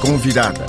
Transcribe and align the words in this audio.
Convidada. 0.00 0.66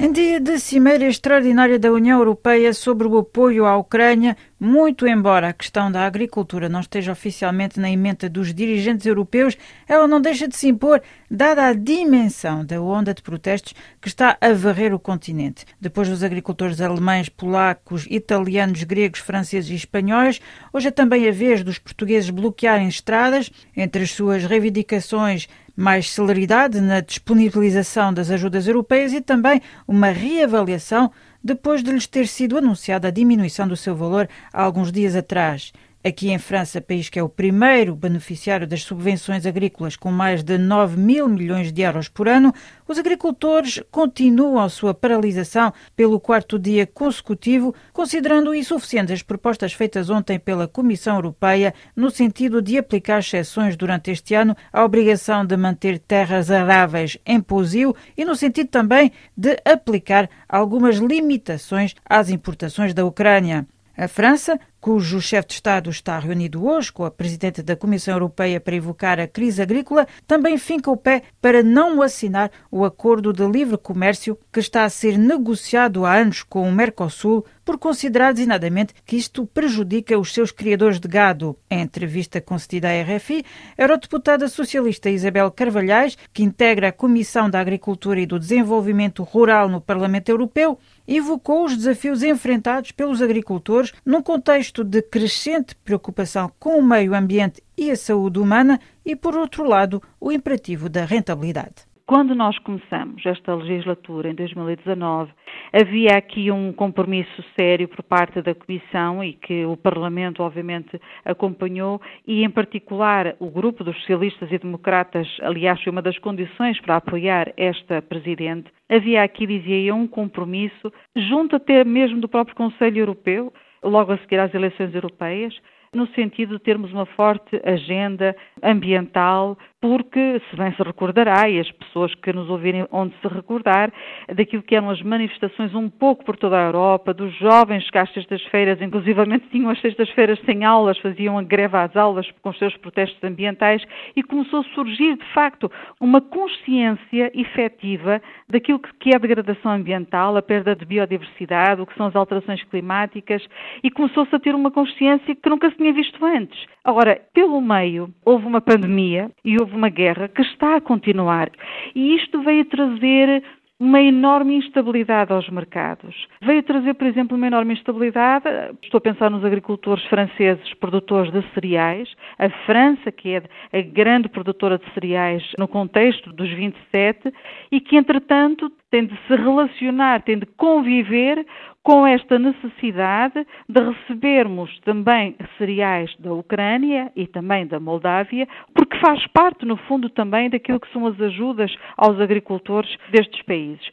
Em 0.00 0.12
dia 0.12 0.40
de 0.40 0.58
Cimeira 0.58 1.04
Extraordinária 1.06 1.78
da 1.78 1.92
União 1.92 2.18
Europeia 2.18 2.72
sobre 2.72 3.06
o 3.06 3.18
apoio 3.18 3.66
à 3.66 3.76
Ucrânia, 3.76 4.36
muito 4.58 5.06
embora 5.06 5.48
a 5.48 5.52
questão 5.52 5.90
da 5.90 6.06
agricultura 6.06 6.68
não 6.68 6.80
esteja 6.80 7.12
oficialmente 7.12 7.78
na 7.78 7.90
emenda 7.90 8.28
dos 8.28 8.54
dirigentes 8.54 9.06
europeus, 9.06 9.58
ela 9.88 10.06
não 10.06 10.20
deixa 10.20 10.48
de 10.48 10.56
se 10.56 10.68
impor, 10.68 11.02
dada 11.30 11.66
a 11.66 11.72
dimensão 11.74 12.64
da 12.64 12.80
onda 12.80 13.12
de 13.12 13.20
protestos 13.20 13.74
que 14.00 14.08
está 14.08 14.38
a 14.40 14.52
varrer 14.52 14.94
o 14.94 15.00
continente. 15.00 15.66
Depois 15.80 16.08
dos 16.08 16.22
agricultores 16.22 16.80
alemães, 16.80 17.28
polacos, 17.28 18.06
italianos, 18.08 18.84
gregos, 18.84 19.20
franceses 19.20 19.70
e 19.70 19.74
espanhóis, 19.74 20.40
hoje 20.72 20.88
é 20.88 20.92
também 20.92 21.28
a 21.28 21.32
vez 21.32 21.62
dos 21.62 21.78
portugueses 21.78 22.30
bloquearem 22.30 22.88
estradas. 22.88 23.50
Entre 23.76 24.04
as 24.04 24.12
suas 24.12 24.44
reivindicações 24.44 25.48
mais 25.78 26.10
celeridade 26.10 26.80
na 26.80 26.98
disponibilização 26.98 28.12
das 28.12 28.32
ajudas 28.32 28.66
europeias 28.66 29.12
e 29.12 29.20
também 29.20 29.62
uma 29.86 30.08
reavaliação 30.08 31.12
depois 31.42 31.84
de 31.84 31.92
lhes 31.92 32.04
ter 32.04 32.26
sido 32.26 32.58
anunciada 32.58 33.06
a 33.06 33.12
diminuição 33.12 33.68
do 33.68 33.76
seu 33.76 33.94
valor 33.94 34.28
há 34.52 34.60
alguns 34.60 34.90
dias 34.90 35.14
atrás. 35.14 35.72
Aqui 36.08 36.30
em 36.30 36.38
França, 36.38 36.80
país 36.80 37.10
que 37.10 37.18
é 37.18 37.22
o 37.22 37.28
primeiro 37.28 37.94
beneficiário 37.94 38.66
das 38.66 38.82
subvenções 38.82 39.44
agrícolas 39.44 39.94
com 39.94 40.10
mais 40.10 40.42
de 40.42 40.56
9 40.56 40.98
mil 40.98 41.28
milhões 41.28 41.70
de 41.70 41.82
euros 41.82 42.08
por 42.08 42.26
ano, 42.26 42.50
os 42.88 42.98
agricultores 42.98 43.82
continuam 43.90 44.58
a 44.58 44.70
sua 44.70 44.94
paralisação 44.94 45.70
pelo 45.94 46.18
quarto 46.18 46.58
dia 46.58 46.86
consecutivo, 46.86 47.74
considerando 47.92 48.54
insuficientes 48.54 49.12
as 49.12 49.22
propostas 49.22 49.74
feitas 49.74 50.08
ontem 50.08 50.38
pela 50.38 50.66
Comissão 50.66 51.16
Europeia 51.16 51.74
no 51.94 52.10
sentido 52.10 52.62
de 52.62 52.78
aplicar 52.78 53.18
exceções 53.18 53.76
durante 53.76 54.10
este 54.10 54.34
ano 54.34 54.56
à 54.72 54.82
obrigação 54.82 55.44
de 55.44 55.58
manter 55.58 55.98
terras 55.98 56.50
aráveis 56.50 57.18
em 57.26 57.38
pousio 57.38 57.94
e 58.16 58.24
no 58.24 58.34
sentido 58.34 58.70
também 58.70 59.12
de 59.36 59.58
aplicar 59.62 60.30
algumas 60.48 60.96
limitações 60.96 61.94
às 62.08 62.30
importações 62.30 62.94
da 62.94 63.04
Ucrânia. 63.04 63.66
A 64.00 64.06
França, 64.06 64.60
cujo 64.80 65.20
chefe 65.20 65.48
de 65.48 65.54
Estado 65.54 65.90
está 65.90 66.16
reunido 66.20 66.64
hoje 66.64 66.92
com 66.92 67.04
a 67.04 67.10
Presidente 67.10 67.64
da 67.64 67.74
Comissão 67.74 68.14
Europeia 68.14 68.60
para 68.60 68.76
evocar 68.76 69.18
a 69.18 69.26
crise 69.26 69.60
agrícola, 69.60 70.06
também 70.24 70.56
finca 70.56 70.88
o 70.88 70.96
pé 70.96 71.24
para 71.40 71.64
não 71.64 72.00
assinar 72.00 72.48
o 72.70 72.84
acordo 72.84 73.32
de 73.32 73.44
livre 73.44 73.76
comércio 73.76 74.38
que 74.52 74.60
está 74.60 74.84
a 74.84 74.88
ser 74.88 75.18
negociado 75.18 76.06
há 76.06 76.14
anos 76.14 76.44
com 76.44 76.62
o 76.62 76.70
Mercosul, 76.70 77.44
por 77.64 77.76
considerar 77.76 78.32
designadamente 78.32 78.94
que 79.04 79.16
isto 79.16 79.44
prejudica 79.44 80.18
os 80.18 80.32
seus 80.32 80.52
criadores 80.52 81.00
de 81.00 81.08
gado. 81.08 81.54
Em 81.68 81.80
entrevista 81.80 82.40
concedida 82.40 82.88
à 82.88 83.02
RFI, 83.02 83.44
a 83.76 83.82
eurodeputada 83.82 84.48
socialista 84.48 85.10
Isabel 85.10 85.50
Carvalhais, 85.50 86.16
que 86.32 86.44
integra 86.44 86.88
a 86.88 86.92
Comissão 86.92 87.50
da 87.50 87.60
Agricultura 87.60 88.20
e 88.20 88.26
do 88.26 88.38
Desenvolvimento 88.38 89.24
Rural 89.24 89.68
no 89.68 89.80
Parlamento 89.80 90.28
Europeu, 90.30 90.78
evocou 91.08 91.64
os 91.64 91.74
desafios 91.74 92.22
enfrentados 92.22 92.92
pelos 92.92 93.22
agricultores 93.22 93.94
num 94.04 94.22
contexto 94.22 94.84
de 94.84 95.00
crescente 95.00 95.74
preocupação 95.76 96.52
com 96.58 96.78
o 96.78 96.82
meio 96.82 97.14
ambiente 97.14 97.62
e 97.76 97.90
a 97.90 97.96
saúde 97.96 98.38
humana 98.38 98.78
e, 99.04 99.16
por 99.16 99.34
outro 99.34 99.64
lado, 99.64 100.02
o 100.20 100.30
imperativo 100.30 100.88
da 100.90 101.06
rentabilidade. 101.06 101.87
Quando 102.08 102.34
nós 102.34 102.58
começamos 102.60 103.20
esta 103.26 103.54
legislatura, 103.54 104.30
em 104.30 104.34
2019, 104.34 105.30
havia 105.70 106.16
aqui 106.16 106.50
um 106.50 106.72
compromisso 106.72 107.44
sério 107.54 107.86
por 107.86 108.02
parte 108.02 108.40
da 108.40 108.54
Comissão 108.54 109.22
e 109.22 109.34
que 109.34 109.66
o 109.66 109.76
Parlamento, 109.76 110.42
obviamente, 110.42 110.98
acompanhou, 111.22 112.00
e 112.26 112.42
em 112.42 112.48
particular 112.48 113.36
o 113.38 113.50
grupo 113.50 113.84
dos 113.84 113.94
socialistas 113.98 114.50
e 114.50 114.56
democratas, 114.56 115.28
aliás, 115.42 115.82
foi 115.82 115.92
uma 115.92 116.00
das 116.00 116.18
condições 116.18 116.80
para 116.80 116.96
apoiar 116.96 117.52
esta 117.58 118.00
Presidente. 118.00 118.70
Havia 118.88 119.22
aqui, 119.22 119.46
dizia 119.46 119.78
eu, 119.78 119.94
um 119.94 120.08
compromisso, 120.08 120.90
junto 121.14 121.56
até 121.56 121.84
mesmo 121.84 122.22
do 122.22 122.28
próprio 122.28 122.56
Conselho 122.56 123.00
Europeu, 123.00 123.52
logo 123.82 124.12
a 124.12 124.18
seguir 124.20 124.40
às 124.40 124.54
eleições 124.54 124.94
europeias, 124.94 125.54
no 125.94 126.06
sentido 126.08 126.56
de 126.58 126.64
termos 126.64 126.92
uma 126.92 127.06
forte 127.06 127.60
agenda 127.64 128.36
ambiental, 128.62 129.56
porque, 129.80 130.40
se 130.50 130.56
bem 130.56 130.72
se 130.74 130.82
recordará, 130.82 131.48
e 131.48 131.60
as 131.60 131.70
pessoas 131.70 132.12
que 132.16 132.32
nos 132.32 132.50
ouvirem 132.50 132.86
onde 132.90 133.14
se 133.20 133.28
recordar, 133.28 133.92
daquilo 134.34 134.62
que 134.62 134.74
eram 134.74 134.90
as 134.90 135.00
manifestações 135.02 135.72
um 135.74 135.88
pouco 135.88 136.24
por 136.24 136.36
toda 136.36 136.58
a 136.58 136.66
Europa, 136.66 137.14
dos 137.14 137.32
jovens 137.38 137.88
que 137.88 137.98
às 137.98 138.12
sextas-feiras, 138.12 138.80
inclusivamente 138.80 139.48
tinham 139.52 139.70
as 139.70 139.80
sextas-feiras 139.80 140.40
sem 140.44 140.64
aulas, 140.64 140.98
faziam 140.98 141.38
a 141.38 141.42
greve 141.42 141.76
às 141.76 141.94
aulas 141.96 142.28
com 142.42 142.50
os 142.50 142.58
seus 142.58 142.76
protestos 142.78 143.22
ambientais, 143.22 143.82
e 144.16 144.22
começou 144.22 144.60
a 144.60 144.74
surgir, 144.74 145.16
de 145.16 145.32
facto, 145.32 145.70
uma 146.00 146.20
consciência 146.20 147.30
efetiva 147.34 148.20
daquilo 148.48 148.80
que 148.80 149.10
é 149.10 149.16
a 149.16 149.20
degradação 149.20 149.72
ambiental, 149.72 150.36
a 150.36 150.42
perda 150.42 150.74
de 150.74 150.84
biodiversidade, 150.84 151.80
o 151.80 151.86
que 151.86 151.94
são 151.94 152.06
as 152.06 152.16
alterações 152.16 152.62
climáticas, 152.64 153.46
e 153.84 153.90
começou-se 153.90 154.34
a 154.34 154.40
ter 154.40 154.54
uma 154.56 154.72
consciência 154.72 155.36
que 155.36 155.48
nunca 155.48 155.70
se 155.70 155.76
tinha 155.76 155.92
visto 155.92 156.24
antes. 156.24 156.58
Agora, 156.84 157.20
pelo 157.32 157.60
meio, 157.60 158.12
houve 158.24 158.46
uma 158.46 158.60
pandemia 158.60 159.30
e 159.44 159.56
houve 159.60 159.67
uma 159.74 159.88
guerra 159.88 160.28
que 160.28 160.42
está 160.42 160.76
a 160.76 160.80
continuar. 160.80 161.50
E 161.94 162.16
isto 162.16 162.42
veio 162.42 162.64
trazer 162.64 163.42
uma 163.80 164.00
enorme 164.02 164.56
instabilidade 164.56 165.32
aos 165.32 165.48
mercados. 165.48 166.26
Veio 166.42 166.62
trazer, 166.64 166.94
por 166.94 167.06
exemplo, 167.06 167.36
uma 167.36 167.46
enorme 167.46 167.74
instabilidade, 167.74 168.44
estou 168.82 168.98
a 168.98 169.00
pensar 169.00 169.30
nos 169.30 169.44
agricultores 169.44 170.04
franceses 170.06 170.74
produtores 170.74 171.32
de 171.32 171.42
cereais, 171.54 172.08
a 172.38 172.50
França, 172.66 173.12
que 173.12 173.34
é 173.34 173.42
a 173.72 173.80
grande 173.82 174.28
produtora 174.28 174.78
de 174.78 174.94
cereais 174.94 175.44
no 175.56 175.68
contexto 175.68 176.32
dos 176.32 176.50
27, 176.50 177.32
e 177.70 177.80
que, 177.80 177.96
entretanto, 177.96 178.70
tem 178.90 179.06
de 179.06 179.16
se 179.26 179.36
relacionar, 179.36 180.22
tem 180.22 180.38
de 180.38 180.46
conviver 180.46 181.44
com 181.82 182.06
esta 182.06 182.38
necessidade 182.38 183.46
de 183.68 183.80
recebermos 183.80 184.78
também 184.80 185.36
cereais 185.56 186.14
da 186.18 186.32
Ucrânia 186.32 187.10
e 187.16 187.26
também 187.26 187.66
da 187.66 187.80
Moldávia, 187.80 188.46
porque 188.74 188.98
faz 188.98 189.26
parte, 189.28 189.64
no 189.64 189.76
fundo, 189.76 190.10
também 190.10 190.50
daquilo 190.50 190.80
que 190.80 190.92
são 190.92 191.06
as 191.06 191.18
ajudas 191.20 191.74
aos 191.96 192.20
agricultores 192.20 192.94
destes 193.10 193.42
países. 193.42 193.88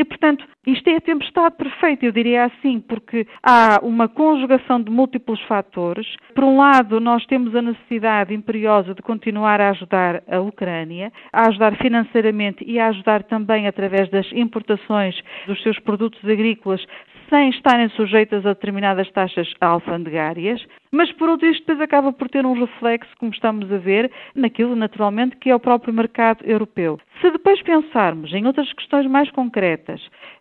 E, 0.00 0.04
portanto, 0.04 0.46
isto 0.66 0.88
é 0.88 0.96
a 0.96 1.00
tempestade 1.02 1.56
perfeita, 1.56 2.06
eu 2.06 2.10
diria 2.10 2.46
assim, 2.46 2.80
porque 2.80 3.26
há 3.42 3.80
uma 3.82 4.08
conjugação 4.08 4.82
de 4.82 4.90
múltiplos 4.90 5.38
fatores. 5.42 6.06
Por 6.34 6.42
um 6.42 6.56
lado, 6.56 6.98
nós 7.00 7.26
temos 7.26 7.54
a 7.54 7.60
necessidade 7.60 8.32
imperiosa 8.32 8.94
de 8.94 9.02
continuar 9.02 9.60
a 9.60 9.68
ajudar 9.68 10.22
a 10.26 10.40
Ucrânia, 10.40 11.12
a 11.30 11.48
ajudar 11.48 11.76
financeiramente 11.76 12.64
e 12.66 12.80
a 12.80 12.88
ajudar 12.88 13.24
também 13.24 13.68
através 13.68 14.08
das 14.08 14.26
importações 14.32 15.20
dos 15.46 15.62
seus 15.62 15.78
produtos 15.80 16.24
agrícolas 16.24 16.82
sem 17.28 17.50
estarem 17.50 17.90
sujeitas 17.90 18.46
a 18.46 18.54
determinadas 18.54 19.10
taxas 19.12 19.52
alfandegárias, 19.60 20.64
mas 20.92 21.12
por 21.12 21.28
outro 21.28 21.48
isto 21.48 21.60
depois 21.60 21.80
acaba 21.80 22.12
por 22.12 22.28
ter 22.28 22.44
um 22.44 22.52
reflexo, 22.52 23.10
como 23.18 23.32
estamos 23.32 23.70
a 23.72 23.78
ver, 23.78 24.10
naquilo 24.34 24.74
naturalmente 24.74 25.36
que 25.36 25.50
é 25.50 25.54
o 25.54 25.60
próprio 25.60 25.94
mercado 25.94 26.44
europeu. 26.44 26.98
Se 27.20 27.30
depois 27.30 27.62
pensarmos 27.62 28.32
em 28.32 28.46
outras 28.46 28.72
questões 28.72 29.06
mais 29.06 29.30
concretas, 29.30 30.00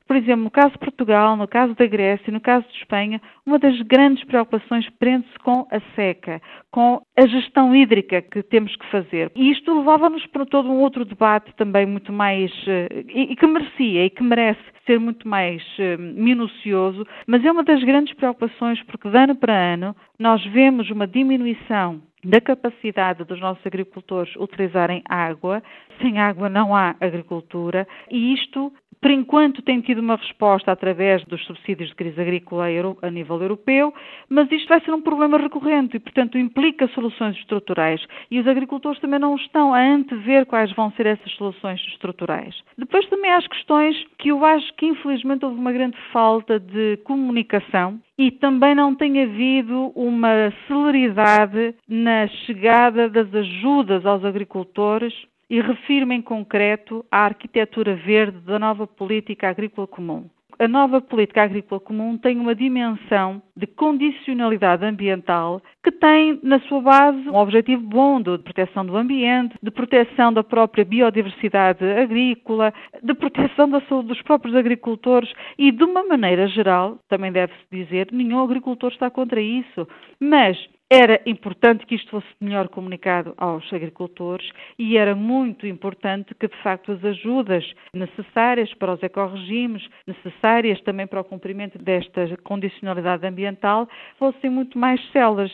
por 0.09 0.15
exemplo, 0.15 0.45
no 0.45 0.49
caso 0.49 0.71
de 0.71 0.79
Portugal, 0.79 1.37
no 1.37 1.47
caso 1.47 1.75
da 1.75 1.85
Grécia, 1.85 2.33
no 2.33 2.41
caso 2.41 2.65
de 2.69 2.79
Espanha, 2.79 3.21
uma 3.45 3.59
das 3.59 3.79
grandes 3.83 4.23
preocupações 4.23 4.89
prende-se 4.97 5.37
com 5.43 5.67
a 5.69 5.79
seca, 5.95 6.41
com 6.71 6.99
a 7.16 7.27
gestão 7.27 7.75
hídrica 7.75 8.19
que 8.19 8.41
temos 8.41 8.75
que 8.75 8.89
fazer. 8.89 9.31
E 9.35 9.51
isto 9.51 9.71
levava-nos 9.77 10.25
para 10.25 10.47
todo 10.47 10.67
um 10.67 10.79
outro 10.79 11.05
debate 11.05 11.53
também 11.55 11.85
muito 11.85 12.11
mais. 12.11 12.51
Eh, 12.66 13.05
e 13.07 13.35
que 13.35 13.45
merecia 13.45 14.05
e 14.05 14.09
que 14.09 14.23
merece 14.23 14.59
ser 14.87 14.99
muito 14.99 15.27
mais 15.27 15.61
eh, 15.77 15.95
minucioso, 15.97 17.05
mas 17.27 17.45
é 17.45 17.51
uma 17.51 17.63
das 17.63 17.83
grandes 17.83 18.16
preocupações 18.16 18.81
porque 18.85 19.07
de 19.07 19.16
ano 19.16 19.35
para 19.35 19.53
ano 19.53 19.95
nós 20.17 20.38
vemos 20.45 20.89
uma 20.89 21.07
diminuição 21.07 22.01
da 22.23 22.41
capacidade 22.41 23.23
dos 23.23 23.39
nossos 23.39 23.66
agricultores 23.66 24.35
utilizarem 24.35 25.01
água. 25.07 25.63
Sem 26.01 26.19
água 26.19 26.50
não 26.50 26.75
há 26.75 26.96
agricultura 26.99 27.87
e 28.09 28.34
isto 28.34 28.72
por 29.02 29.12
enquanto 29.12 29.62
tem 29.62 29.80
tido 29.82 30.00
uma 30.00 30.18
resposta 30.18 30.72
através 30.72 31.24
dos 31.26 31.44
subsídios 31.46 31.90
de 31.90 31.96
crise 31.96 32.20
agrícola 32.20 32.66
a 33.02 33.09
nível 33.09 33.41
europeu, 33.41 33.94
mas 34.28 34.52
isto 34.52 34.68
vai 34.68 34.82
ser 34.82 34.94
um 34.94 35.02
problema 35.02 35.38
recorrente 35.38 35.96
e, 35.96 36.00
portanto, 36.00 36.38
implica 36.38 36.88
soluções 36.90 37.38
estruturais. 37.38 38.06
E 38.30 38.40
os 38.40 38.47
agricultores 38.47 39.00
também 39.00 39.20
não 39.20 39.36
estão 39.36 39.74
a 39.74 39.80
antever 39.80 40.46
quais 40.46 40.72
vão 40.74 40.91
ser 40.91 41.06
essas 41.06 41.32
soluções 41.34 41.80
estruturais. 41.88 42.56
Depois 42.78 43.08
também 43.08 43.32
há 43.32 43.38
as 43.38 43.47
questões 43.47 43.96
que 44.18 44.30
eu 44.30 44.44
acho 44.44 44.74
que, 44.76 44.86
infelizmente, 44.86 45.46
houve 45.46 45.58
uma 45.58 45.72
grande 45.72 45.97
falta 46.12 46.59
de 46.59 46.97
comunicação 47.06 48.00
e 48.18 48.32
também 48.32 48.76
não 48.76 48.94
tem 48.94 49.24
havido 49.24 49.94
uma 49.96 50.52
celeridade 50.68 51.74
na 51.88 52.28
chegada 52.46 53.09
das 53.09 53.34
ajudas 53.34 54.06
aos 54.06 54.26
agricultores 54.26 55.14
e 55.49 55.59
refiro-me 55.61 56.16
em 56.16 56.22
concreto 56.22 57.03
à 57.11 57.25
arquitetura 57.25 57.96
verde 57.96 58.40
da 58.41 58.59
nova 58.59 58.85
política 58.85 59.49
agrícola 59.49 59.87
comum. 59.87 60.29
a 60.59 60.67
nova 60.67 60.99
política 60.99 61.41
agrícola 61.41 61.79
comum 61.79 62.17
tem 62.17 62.37
uma 62.37 62.53
dimensão 62.53 63.41
de 63.55 63.66
condicionalidade 63.66 64.85
ambiental 64.85 65.61
que 65.81 65.90
tem 65.90 66.37
na 66.43 66.59
sua 66.61 66.81
base 66.81 67.29
um 67.29 67.35
objetivo 67.35 67.81
bom 67.81 68.22
de 68.22 68.37
proteção 68.40 68.85
do 68.85 68.97
ambiente, 68.97 69.55
de 69.63 69.72
proteção 69.72 70.34
da 70.34 70.43
própria 70.43 70.84
biodiversidade 70.84 71.84
agrícola, 71.85 72.73
de 73.02 73.13
proteção 73.13 73.69
da 73.69 73.79
saúde 73.81 74.09
dos 74.09 74.22
próprios 74.22 74.53
agricultores 74.53 75.31
e, 75.57 75.72
de 75.72 75.84
uma 75.84 76.03
maneira 76.03 76.45
geral, 76.49 76.99
também 77.07 77.31
deve-se 77.31 77.66
dizer, 77.72 78.09
nenhum 78.11 78.43
agricultor 78.43 78.91
está 78.91 79.09
contra 79.09 79.40
isso. 79.41 79.87
Mas 80.19 80.57
era 80.90 81.22
importante 81.28 81.86
que 81.86 81.94
isto 81.94 82.09
fosse 82.09 82.28
melhor 82.41 82.68
comunicado 82.68 83.36
aos 83.38 83.72
agricultores 83.72 84.50
e 84.78 84.97
era 84.97 85.14
muito 85.14 85.68
importante 85.68 86.34
que, 86.34 86.47
de 86.47 86.58
facto, 86.64 86.91
as 86.91 87.03
ajudas 87.06 87.64
necessárias 87.94 88.74
para 88.74 88.94
os 88.94 89.03
ecorregimes, 89.03 89.88
necessárias 90.08 90.82
também 90.82 91.06
para 91.06 91.22
o 91.22 91.24
cumprimento 91.24 91.78
desta 91.78 92.36
condicionalidade 92.44 93.26
ambiental, 93.28 93.88
fossem 94.18 94.50
muito 94.50 94.80
mais 94.80 95.00
céleres. 95.12 95.53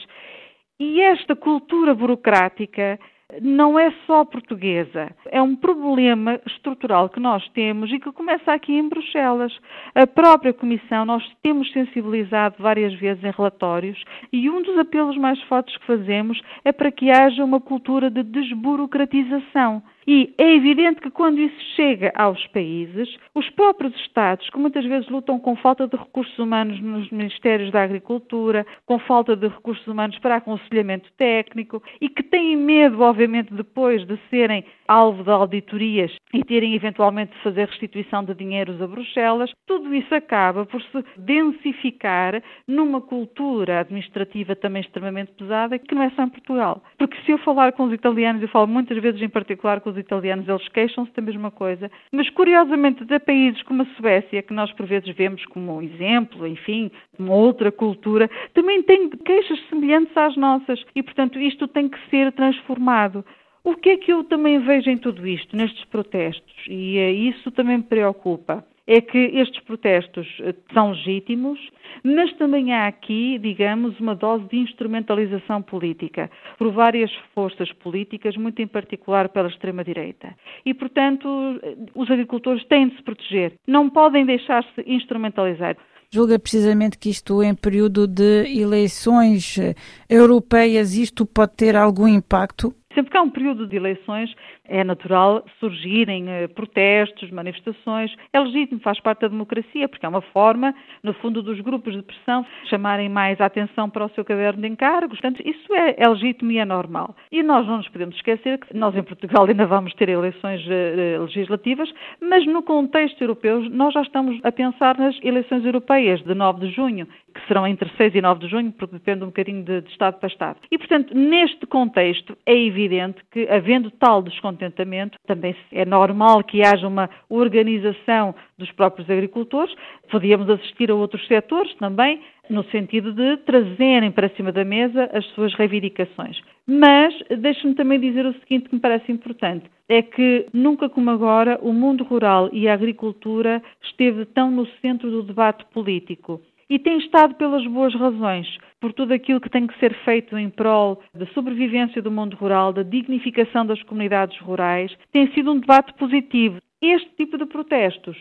E 0.80 1.02
esta 1.02 1.36
cultura 1.36 1.94
burocrática 1.94 2.98
não 3.42 3.78
é 3.78 3.92
só 4.06 4.24
portuguesa. 4.24 5.12
É 5.26 5.42
um 5.42 5.56
problema 5.56 6.40
estrutural 6.46 7.10
que 7.10 7.20
nós 7.20 7.48
temos 7.50 7.92
e 7.92 8.00
que 8.00 8.12
começa 8.12 8.54
aqui 8.54 8.74
em 8.74 8.88
Bruxelas. 8.88 9.52
A 9.96 10.06
própria 10.06 10.54
Comissão, 10.54 11.06
nós 11.06 11.24
temos 11.42 11.72
sensibilizado 11.72 12.56
várias 12.60 12.94
vezes 12.94 13.24
em 13.24 13.32
relatórios 13.32 14.02
e 14.32 14.50
um 14.50 14.62
dos 14.62 14.78
apelos 14.78 15.18
mais 15.18 15.42
fortes 15.44 15.76
que 15.78 15.86
fazemos 15.86 16.40
é 16.64 16.72
para 16.72 16.92
que 16.92 17.10
haja 17.10 17.44
uma 17.44 17.60
cultura 17.60 18.10
de 18.10 18.24
desburocratização. 18.24 19.82
E 20.08 20.34
é 20.38 20.56
evidente 20.56 21.02
que 21.02 21.10
quando 21.10 21.40
isso 21.40 21.60
chega 21.76 22.12
aos 22.16 22.46
países, 22.48 23.10
os 23.34 23.50
próprios 23.52 23.96
Estados, 23.96 24.50
que 24.50 24.58
muitas 24.58 24.86
vezes 24.86 25.10
lutam 25.10 25.40
com 25.40 25.56
falta 25.56 25.88
de 25.88 25.98
recursos 25.98 26.38
humanos 26.38 26.80
nos 26.80 27.10
Ministérios 27.10 27.72
da 27.72 27.84
Agricultura, 27.84 28.66
com 28.86 29.00
falta 29.00 29.36
de 29.36 29.48
recursos 29.48 29.86
humanos 29.88 30.18
para 30.20 30.36
aconselhamento 30.36 31.12
técnico 31.18 31.82
e 32.00 32.08
que 32.08 32.24
têm 32.24 32.56
medo, 32.56 33.02
obviamente, 33.02 33.54
depois 33.54 34.06
de 34.06 34.18
serem 34.30 34.64
alvo 34.88 35.24
de 35.24 35.32
auditorias 35.32 36.16
e 36.34 36.44
terem 36.44 36.76
eventualmente 36.76 37.34
de 37.34 37.44
fazer 37.44 37.68
restituição 37.68 38.24
de 38.24 38.36
dinheiros 38.36 38.82
a 38.82 38.88
Bruxelas, 38.88 39.52
tudo 39.66 39.94
isso 39.96 40.14
acaba 40.14 40.66
por 40.66 40.82
se 40.82 41.04
densificar 41.18 42.42
numa 42.68 43.02
cultura 43.02 43.80
administrativa 43.80 44.56
também 44.56 44.82
extremamente 44.82 45.32
pesada 45.34 45.80
que 45.80 45.96
não 45.96 46.04
é 46.04 46.10
só 46.12 46.24
em 46.24 46.30
Portugal. 46.30 46.84
Porque 46.98 47.18
se 47.26 47.32
eu 47.32 47.38
falar 47.40 47.72
com 47.74 47.86
os 47.86 47.94
italianos, 47.94 48.42
eu 48.42 48.48
falo 48.50 48.68
muitas 48.68 48.98
vezes 49.02 49.22
em 49.22 49.30
particular 49.30 49.82
com 49.82 49.90
os 49.90 49.95
italianos, 49.98 50.48
eles 50.48 50.68
queixam-se 50.70 51.14
da 51.14 51.22
mesma 51.22 51.52
coisa, 51.52 51.90
mas 52.12 52.30
curiosamente 52.30 53.06
de 53.06 53.20
países 53.20 53.62
como 53.64 53.84
a 53.84 53.86
Suécia, 53.98 54.42
que 54.42 54.54
nós 54.54 54.72
por 54.74 54.86
vezes 54.86 55.14
vemos 55.16 55.46
como 55.46 55.82
exemplo, 55.82 56.48
enfim, 56.48 56.92
uma 57.18 57.34
outra 57.34 57.72
cultura, 57.72 58.30
também 58.54 58.82
têm 58.84 59.10
queixas 59.10 59.60
semelhantes 59.70 60.16
às 60.16 60.36
nossas. 60.38 60.84
E, 60.96 61.04
portanto, 61.04 61.40
isto 61.40 61.68
tem 61.68 61.90
que 61.90 61.98
ser 62.10 62.32
transformado. 62.32 63.26
O 63.64 63.76
que 63.76 63.90
é 63.90 63.98
que 63.98 64.14
eu 64.14 64.24
também 64.24 64.60
vejo 64.60 64.90
em 64.90 64.98
tudo 64.98 65.28
isto, 65.28 65.58
nestes 65.58 65.84
protestos, 65.86 66.54
e 66.68 67.00
é 67.00 67.12
isso 67.12 67.50
também 67.52 67.78
me 67.78 67.84
preocupa, 67.84 68.64
é 68.88 69.02
que 69.02 69.18
estes 69.18 69.64
protestos 69.64 70.28
eh, 70.42 70.54
são 70.74 70.92
legítimos, 70.92 71.60
mas 72.04 72.32
também 72.38 72.74
há 72.74 72.88
aqui, 72.88 73.40
digamos, 73.40 74.00
uma 74.00 74.16
dose 74.16 74.46
de 74.46 74.58
instrumentalização 74.58 75.62
política 75.62 76.30
por 76.58 76.72
várias 76.72 77.12
forças 77.34 77.72
políticas, 77.74 78.38
muito 78.38 78.62
em 78.62 78.68
particular 78.68 79.30
pela 79.30 79.48
extrema-direita. 79.48 80.36
E, 80.66 80.74
portanto, 80.74 81.28
eh, 81.64 81.76
os 81.96 82.10
agricultores 82.12 82.64
têm 82.66 82.90
de 82.90 82.98
se 82.98 83.04
proteger, 83.04 83.54
não 83.68 83.90
podem 83.90 84.26
deixar-se 84.26 84.84
instrumentalizar. 84.86 85.76
Julga 86.12 86.38
precisamente 86.38 86.98
que 86.98 87.10
isto, 87.10 87.44
em 87.44 87.56
período 87.56 88.08
de 88.08 88.46
eleições 88.58 89.58
eh, 89.58 89.74
europeias, 90.10 90.96
isto 90.96 91.26
pode 91.26 91.54
ter 91.56 91.76
algum 91.76 92.08
impacto? 92.08 92.74
Sempre 92.96 93.12
que 93.12 93.18
há 93.18 93.22
um 93.22 93.30
período 93.30 93.68
de 93.68 93.76
eleições, 93.76 94.34
é 94.64 94.82
natural 94.84 95.44
surgirem 95.60 96.30
eh, 96.30 96.48
protestos, 96.48 97.30
manifestações. 97.30 98.16
É 98.32 98.40
legítimo, 98.40 98.80
faz 98.80 99.00
parte 99.02 99.22
da 99.22 99.28
democracia, 99.28 99.90
porque 99.90 100.06
é 100.06 100.10
uma 100.10 100.22
forma, 100.22 100.74
no 101.04 101.14
fundo, 101.16 101.44
dos 101.44 101.60
grupos 101.60 101.94
de 101.94 102.02
pressão 102.02 102.46
chamarem 102.70 103.10
mais 103.10 103.40
a 103.42 103.46
atenção 103.46 103.90
para 103.90 104.06
o 104.06 104.10
seu 104.12 104.24
caderno 104.24 104.62
de 104.62 104.68
encargos. 104.70 105.20
Portanto, 105.20 105.42
isso 105.46 105.74
é, 105.74 105.96
é 105.98 106.08
legítimo 106.08 106.52
e 106.54 106.58
é 106.58 106.64
normal. 106.64 107.14
E 107.32 107.44
nós 107.44 107.68
não 107.68 107.78
nos 107.78 107.90
podemos 107.90 108.16
esquecer 108.16 108.60
que 108.60 108.76
nós, 108.76 108.96
em 108.96 109.04
Portugal, 109.04 109.46
ainda 109.46 109.66
vamos 109.66 109.94
ter 109.96 110.08
eleições 110.08 110.66
eh, 110.70 111.18
legislativas, 111.20 111.92
mas 112.22 112.46
no 112.46 112.64
contexto 112.64 113.22
europeu, 113.22 113.62
nós 113.70 113.94
já 113.94 114.04
estamos 114.04 114.40
a 114.44 114.52
pensar 114.54 114.98
nas 114.98 115.20
eleições 115.22 115.66
europeias 115.66 116.22
de 116.24 116.34
9 116.34 116.66
de 116.66 116.74
junho 116.74 117.06
que 117.36 117.46
serão 117.48 117.68
entre 117.68 117.90
6 117.98 118.16
e 118.16 118.22
9 118.22 118.40
de 118.40 118.48
junho, 118.48 118.72
porque 118.72 118.96
depende 118.96 119.24
um 119.24 119.28
bocadinho 119.28 119.62
de, 119.64 119.82
de 119.82 119.92
Estado 119.92 120.18
para 120.18 120.30
Estado. 120.30 120.60
E, 120.72 120.78
portanto, 120.78 121.14
neste 121.14 121.66
contexto, 121.66 122.38
é 122.46 122.56
evidente 122.56 123.20
que, 123.30 123.48
havendo 123.50 123.92
tal 123.92 124.24
descontentamento, 124.24 125.18
também 125.28 125.54
é 125.72 125.84
normal 125.84 126.44
que 126.44 126.64
haja 126.64 126.88
uma 126.88 127.10
organização 127.30 128.34
dos 128.58 128.72
próprios 128.72 129.10
agricultores. 129.10 129.76
Podíamos 130.10 130.50
assistir 130.50 130.90
a 130.90 130.96
outros 130.96 131.28
setores 131.28 131.76
também, 131.76 132.22
no 132.50 132.64
sentido 132.66 133.12
de 133.12 133.38
trazerem 133.38 134.12
para 134.12 134.30
cima 134.30 134.52
da 134.52 134.64
mesa 134.64 135.10
as 135.14 135.26
suas 135.34 135.54
reivindicações. 135.56 136.40
Mas 136.66 137.14
deixe-me 137.38 137.76
também 137.76 138.00
dizer 138.00 138.26
o 138.26 138.34
seguinte 138.40 138.70
que 138.70 138.76
me 138.76 138.82
parece 138.82 139.12
importante: 139.12 139.66
é 139.90 140.02
que 140.02 140.48
nunca 140.54 140.88
como 140.88 141.10
agora 141.10 141.60
o 141.62 141.74
mundo 141.74 142.04
rural 142.04 142.50
e 142.54 142.70
a 142.70 142.74
agricultura 142.74 143.62
esteve 143.84 144.26
tão 144.26 144.50
no 144.50 144.66
centro 144.82 145.12
do 145.12 145.24
debate 145.24 145.66
político 145.74 146.42
e 146.70 146.80
tem 146.80 146.98
estado 146.98 147.36
pelas 147.36 147.66
boas 147.68 147.94
razões, 147.94 148.48
por 148.80 148.94
tudo 148.94 149.14
aquilo 149.14 149.42
que 149.42 149.50
tem 149.50 149.68
que 149.68 149.78
ser 149.80 149.94
feito 150.04 150.38
em 150.38 150.50
prol 150.50 151.02
da 151.14 151.26
sobrevivência 151.28 152.02
do 152.02 152.12
mundo 152.12 152.36
rural, 152.36 152.74
da 152.74 152.84
dignificação 152.84 153.66
das 153.66 153.82
comunidades 153.84 154.40
rurais, 154.40 154.96
tem 155.12 155.32
sido 155.34 155.52
um 155.52 155.60
debate 155.60 155.94
positivo. 155.94 156.60
Este 156.82 157.10
tipo 157.16 157.38
de 157.38 157.46
protestos 157.46 158.18